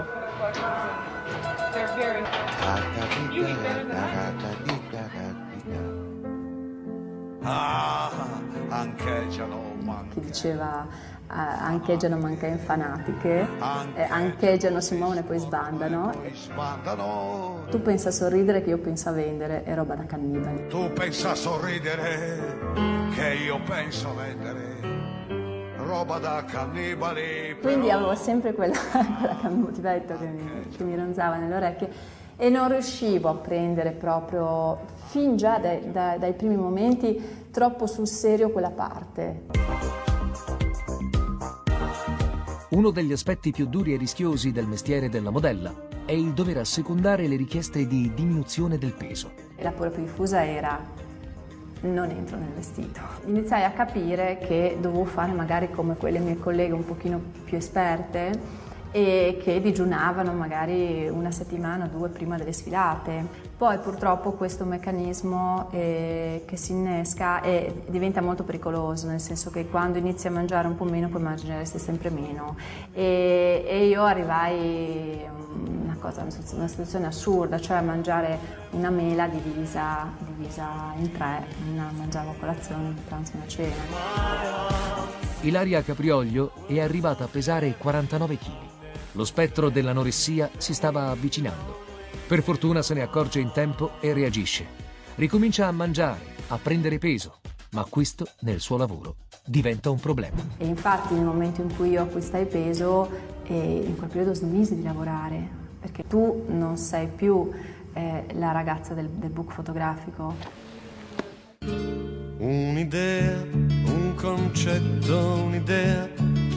[7.42, 8.11] Ah,
[8.68, 9.74] ancheggiano,
[10.12, 10.86] che diceva
[11.28, 13.49] eh, ancheggiano manca in fanatiche,
[13.94, 16.12] eh, ancheggiano si muovono e poi sbandano.
[16.32, 17.64] sbandano.
[17.70, 20.68] Tu pensa a sorridere che io penso a vendere, è roba da cannibali.
[20.68, 22.57] Tu pensa a sorridere
[23.16, 24.97] che io penso a vendere
[25.89, 27.57] roba da cannibali.
[27.62, 28.76] Quindi avevo sempre quella,
[29.18, 31.91] quella cammotivetto che mi, che mi ronzava nelle orecchie
[32.36, 38.07] e non riuscivo a prendere proprio, fin già dai, dai- dai primi momenti, troppo sul
[38.07, 39.47] serio quella parte.
[42.70, 45.74] Uno degli aspetti più duri e rischiosi del mestiere della modella
[46.05, 49.30] è il dover assecondare le richieste di diminuzione del peso.
[49.57, 50.78] E la paura più diffusa era
[51.80, 53.00] non entro nel vestito.
[53.26, 58.66] Iniziai a capire che dovevo fare magari come quelle mie colleghe un pochino più esperte
[58.91, 63.47] e che digiunavano magari una settimana o due prima delle sfilate.
[63.57, 69.66] Poi purtroppo questo meccanismo eh, che si innesca e diventa molto pericoloso, nel senso che
[69.68, 72.57] quando inizi a mangiare un po' meno poi mangeresti sempre meno.
[72.93, 75.32] E, e io arrivai a
[75.68, 76.24] una, cosa,
[76.55, 78.39] una situazione assurda, cioè a mangiare
[78.70, 83.74] una mela divisa, divisa in tre, una mangiavo a colazione, un pranzo una cena.
[85.41, 88.77] Ilaria Caprioglio è arrivata a pesare 49 kg.
[89.18, 91.76] Lo spettro dell'anoressia si stava avvicinando.
[92.28, 94.64] Per fortuna se ne accorge in tempo e reagisce.
[95.16, 97.40] Ricomincia a mangiare, a prendere peso,
[97.72, 100.36] ma questo nel suo lavoro diventa un problema.
[100.58, 103.10] E infatti nel momento in cui io acquistai peso,
[103.42, 105.48] eh, in quel periodo smisi di lavorare,
[105.80, 107.50] perché tu non sei più
[107.94, 110.32] eh, la ragazza del, del book fotografico.
[112.38, 116.08] Un'idea, un concetto, un'idea,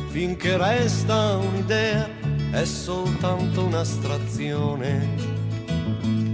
[0.10, 2.01] finché resta un'idea,
[2.62, 5.18] è soltanto un'astrazione.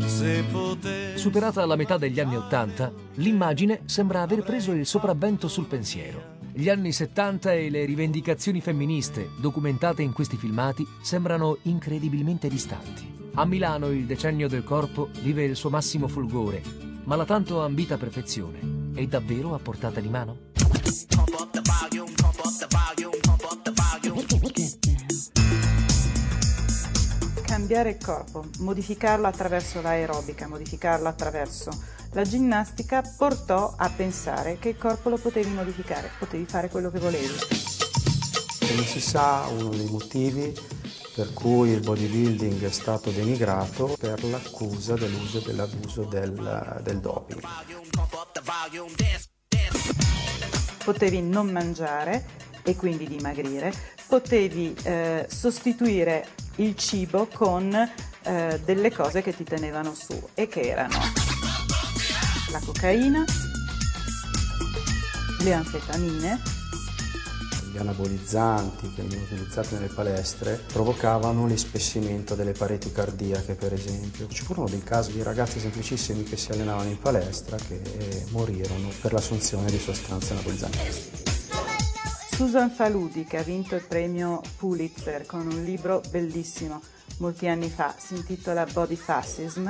[0.05, 1.17] Se poter...
[1.17, 6.35] Superata la metà degli anni Ottanta, l'immagine sembra aver preso il sopravvento sul pensiero.
[6.51, 13.29] Gli anni 70 e le rivendicazioni femministe documentate in questi filmati sembrano incredibilmente distanti.
[13.35, 16.61] A Milano il decennio del corpo vive il suo massimo fulgore,
[17.05, 20.37] ma la tanto ambita perfezione è davvero a portata di mano?
[27.57, 31.71] Cambiare il corpo, modificarlo attraverso l'aerobica, modificarlo attraverso
[32.11, 36.99] la ginnastica portò a pensare che il corpo lo potevi modificare, potevi fare quello che
[36.99, 37.33] volevi.
[38.59, 40.55] Come si sa, uno dei motivi
[41.15, 47.41] per cui il bodybuilding è stato denigrato per l'accusa dell'uso e dell'abuso del, del doping.
[50.83, 52.23] Potevi non mangiare
[52.61, 53.73] e quindi dimagrire,
[54.07, 57.73] potevi eh, sostituire il cibo con
[58.23, 60.97] eh, delle cose che ti tenevano su e che erano
[62.51, 63.25] la cocaina,
[65.39, 66.41] le anfetamine,
[67.77, 74.27] gli anabolizzanti che venivano utilizzati nelle palestre provocavano l'espessimento delle pareti cardiache per esempio.
[74.27, 77.79] Ci furono dei casi di ragazzi semplicissimi che si allenavano in palestra che
[78.29, 81.25] morirono per l'assunzione di sostanze anabolizzanti.
[82.37, 86.79] Susan Faludi che ha vinto il premio Pulitzer con un libro bellissimo
[87.17, 89.67] molti anni fa, si intitola Body Fascism,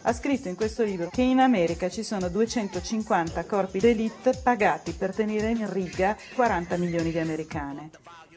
[0.00, 5.14] ha scritto in questo libro che in America ci sono 250 corpi d'elite pagati per
[5.14, 7.90] tenere in riga 40 milioni di americane.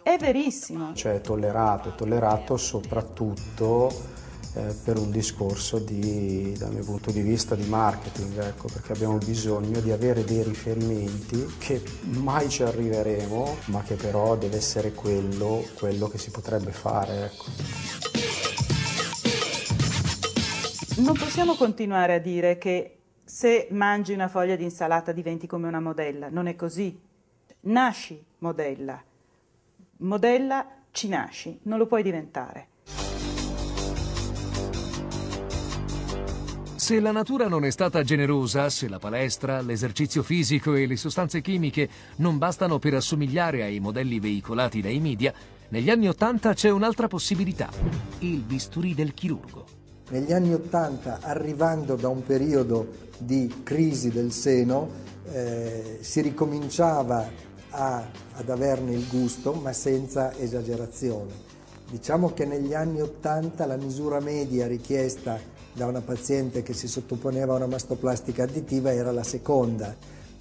[0.03, 0.93] È verissimo.
[0.93, 3.89] Cioè è tollerato, è tollerato soprattutto
[4.55, 9.17] eh, per un discorso di, dal mio punto di vista di marketing, ecco, perché abbiamo
[9.17, 15.63] bisogno di avere dei riferimenti che mai ci arriveremo, ma che però deve essere quello,
[15.77, 17.25] quello che si potrebbe fare.
[17.25, 17.45] Ecco.
[21.01, 25.79] Non possiamo continuare a dire che se mangi una foglia di insalata diventi come una
[25.79, 26.99] modella, non è così.
[27.61, 29.01] Nasci modella,
[29.97, 32.67] modella ci nasci, non lo puoi diventare.
[36.89, 41.39] Se la natura non è stata generosa, se la palestra, l'esercizio fisico e le sostanze
[41.39, 45.31] chimiche non bastano per assomigliare ai modelli veicolati dai media,
[45.67, 47.69] negli anni Ottanta c'è un'altra possibilità,
[48.21, 49.65] il bisturi del chirurgo.
[50.09, 52.87] Negli anni Ottanta, arrivando da un periodo
[53.19, 54.89] di crisi del seno,
[55.31, 57.29] eh, si ricominciava
[57.69, 61.33] a, ad averne il gusto, ma senza esagerazione.
[61.91, 65.39] Diciamo che negli anni Ottanta la misura media richiesta
[65.73, 69.95] da una paziente che si sottoponeva a una mastoplastica additiva era la seconda,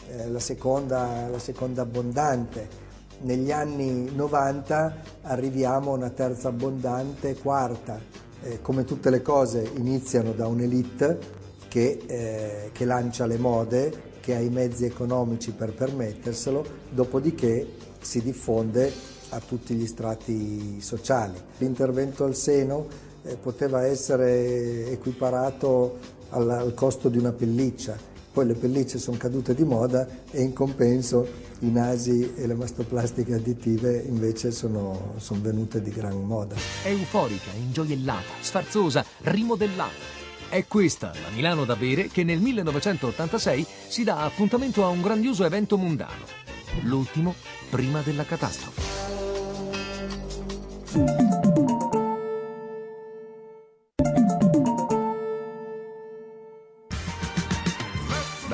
[0.08, 2.86] eh, la seconda, la seconda abbondante.
[3.20, 8.00] Negli anni 90 arriviamo a una terza abbondante, quarta
[8.42, 11.18] eh, come tutte le cose iniziano da un'elite
[11.68, 17.66] che, eh, che lancia le mode, che ha i mezzi economici per permetterselo, dopodiché
[18.00, 18.92] si diffonde
[19.30, 21.38] a tutti gli strati sociali.
[21.58, 22.86] L'intervento al seno
[23.36, 25.98] poteva essere equiparato
[26.30, 27.96] al, al costo di una pelliccia,
[28.32, 31.26] poi le pellicce sono cadute di moda e in compenso
[31.60, 36.54] i nasi e le mastoplastiche additive invece sono, sono venute di gran moda.
[36.84, 40.16] Euforica, ingioiellata, sfarzosa, rimodellata.
[40.48, 45.44] È questa la Milano da bere che nel 1986 si dà appuntamento a un grandioso
[45.44, 46.24] evento mondano,
[46.84, 47.34] l'ultimo
[47.68, 48.97] prima della catastrofe.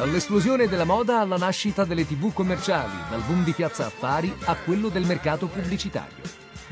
[0.04, 4.90] Dall'esplosione della moda alla nascita delle tv commerciali, dal boom di Piazza Affari a quello
[4.90, 6.22] del mercato pubblicitario.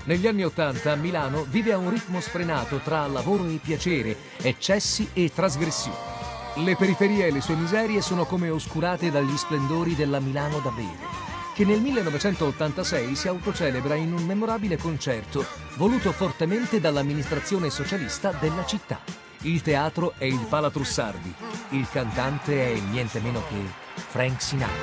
[0.04, 5.32] Negli anni Ottanta Milano vive a un ritmo sfrenato tra lavoro e piacere, eccessi e
[5.34, 5.96] trasgressioni.
[6.56, 11.08] Le periferie e le sue miserie sono come oscurate dagli splendori della Milano da bere,
[11.54, 15.42] che nel 1986 si autocelebra in un memorabile concerto
[15.78, 19.31] voluto fortemente dall'amministrazione socialista della città.
[19.44, 21.34] Il teatro è il Pala Trussardi,
[21.70, 23.56] il cantante è niente meno che
[23.94, 24.76] Frank Sinatra.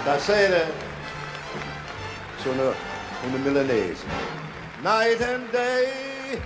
[0.00, 0.64] Stasera
[2.38, 2.72] sono
[3.26, 4.06] un milanese.
[4.80, 6.40] Night and day,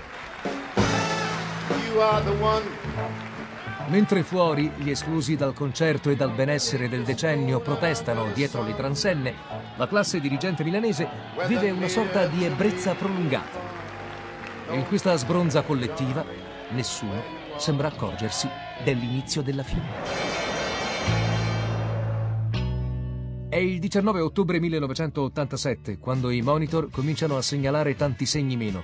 [1.86, 2.64] you are the one.
[3.86, 9.34] Mentre fuori gli esclusi dal concerto e dal benessere del decennio protestano dietro le transenne,
[9.76, 11.09] la classe dirigente milanese
[11.47, 13.61] vive una sorta di ebbrezza prolungata.
[14.72, 17.23] In questa sbronza collettiva nessuno
[17.57, 18.49] sembra accorgersi
[18.83, 20.39] dell'inizio della fine.
[23.49, 28.83] È il 19 ottobre 1987 quando i monitor cominciano a segnalare tanti segni meno.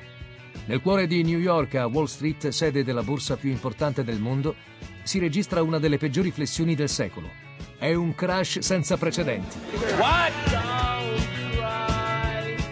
[0.66, 4.56] Nel cuore di New York, a Wall Street, sede della borsa più importante del mondo,
[5.04, 7.30] si registra una delle peggiori flessioni del secolo.
[7.78, 9.56] È un crash senza precedenti.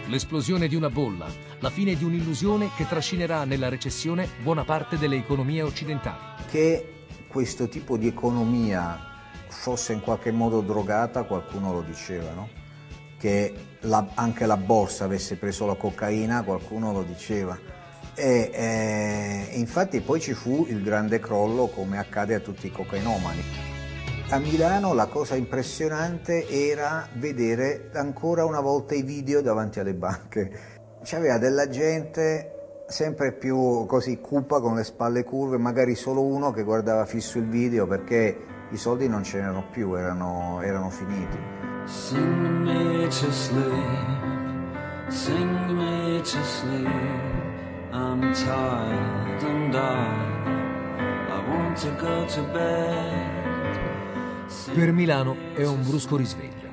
[0.06, 1.26] L'esplosione di una bolla,
[1.60, 6.18] la fine di un'illusione che trascinerà nella recessione buona parte delle economie occidentali.
[6.50, 8.98] Che questo tipo di economia
[9.48, 12.48] fosse in qualche modo drogata, qualcuno lo diceva, no?
[13.18, 17.58] che la, anche la borsa avesse preso la cocaina, qualcuno lo diceva.
[18.14, 23.73] E, e, infatti poi ci fu il grande crollo come accade a tutti i cocainomani.
[24.30, 30.50] A Milano la cosa impressionante era vedere ancora una volta i video davanti alle banche.
[31.02, 36.62] C'aveva della gente sempre più così cupa con le spalle curve, magari solo uno che
[36.62, 38.36] guardava fisso il video perché
[38.70, 41.38] i soldi non c'erano più, erano, erano finiti.
[41.84, 46.88] Sing me to sleep, sing me to sleep,
[47.92, 50.08] I'm tired and I,
[51.28, 53.23] I want to go to bed.
[54.72, 56.68] Per Milano è un brusco risveglio.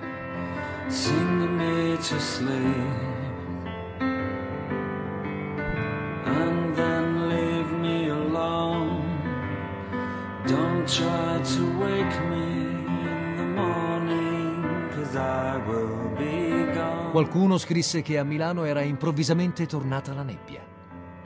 [17.12, 20.64] Qualcuno scrisse che a Milano era improvvisamente tornata la nebbia,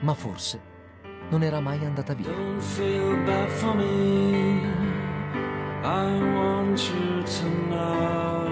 [0.00, 0.60] ma forse
[1.30, 2.34] non era mai andata via.
[5.86, 8.44] I want you to know.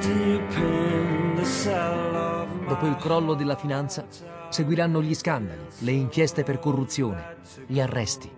[0.00, 4.06] Deep in the cellar Dopo il crollo della finanza
[4.48, 8.30] seguiranno gli scandali, le inchieste per corruzione, gli arresti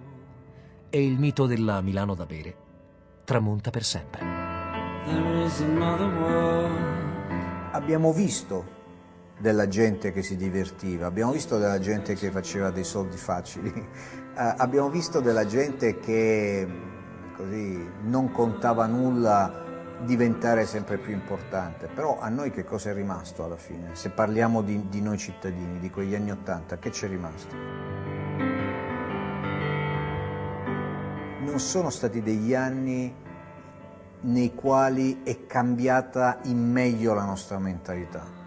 [0.91, 2.57] e il mito della Milano da bere
[3.23, 4.27] tramonta per sempre.
[7.71, 8.79] Abbiamo visto
[9.41, 13.85] della gente che si divertiva, abbiamo visto della gente che faceva dei soldi facili, uh,
[14.35, 16.69] abbiamo visto della gente che
[17.35, 19.65] così non contava nulla
[20.05, 21.89] diventare sempre più importante.
[21.89, 23.95] Però a noi che cosa è rimasto alla fine?
[23.95, 27.55] Se parliamo di, di noi cittadini, di quegli anni Ottanta, che c'è rimasto?
[31.41, 33.15] Non sono stati degli anni
[34.23, 38.40] nei quali è cambiata in meglio la nostra mentalità.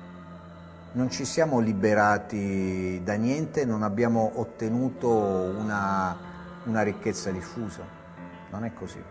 [0.96, 6.16] Non ci siamo liberati da niente, non abbiamo ottenuto una,
[6.66, 7.84] una ricchezza diffusa.
[8.52, 9.02] Non è così.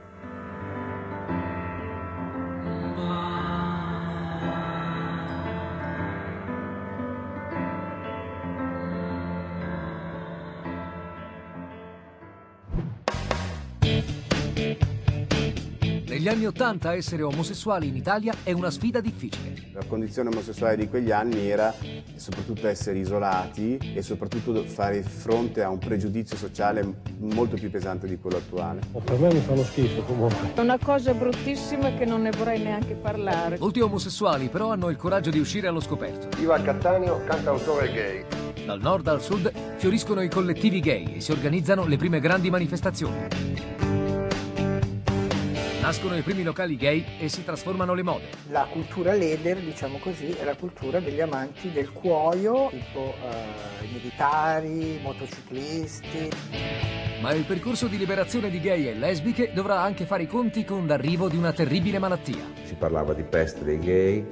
[16.07, 19.52] Negli anni Ottanta essere omosessuali in Italia è una sfida difficile.
[19.75, 21.75] La condizione omosessuale di quegli anni era
[22.17, 28.19] soprattutto essere isolati e soprattutto fare fronte a un pregiudizio sociale molto più pesante di
[28.19, 28.81] quello attuale.
[29.03, 30.53] Per me mi fanno schifo comunque.
[30.55, 33.57] È una cosa bruttissima che non ne vorrei neanche parlare.
[33.59, 36.39] Molti omosessuali però hanno il coraggio di uscire allo scoperto.
[36.39, 38.25] Iva Cattaneo, cantautore gay.
[38.67, 43.27] Dal nord al sud fioriscono i collettivi gay e si organizzano le prime grandi manifestazioni.
[45.83, 48.27] Nascono i primi locali gay e si trasformano le mode.
[48.51, 53.93] La cultura leder, diciamo così, è la cultura degli amanti del cuoio, tipo eh, i
[53.93, 56.29] militari, i motociclisti.
[57.21, 60.87] Ma il percorso di liberazione di gay e lesbiche dovrà anche fare i conti con
[60.87, 62.45] l'arrivo di una terribile malattia.
[62.63, 64.25] Si parlava di peste dei gay,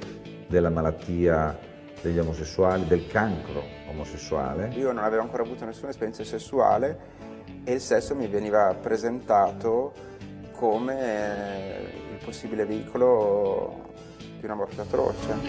[0.47, 1.59] della malattia
[2.01, 4.71] degli omosessuali, del cancro omosessuale.
[4.77, 7.19] Io non avevo ancora avuto nessuna esperienza sessuale
[7.65, 10.10] e il sesso mi veniva presentato
[10.61, 13.93] come il possibile veicolo
[14.37, 15.39] di una morte atroce.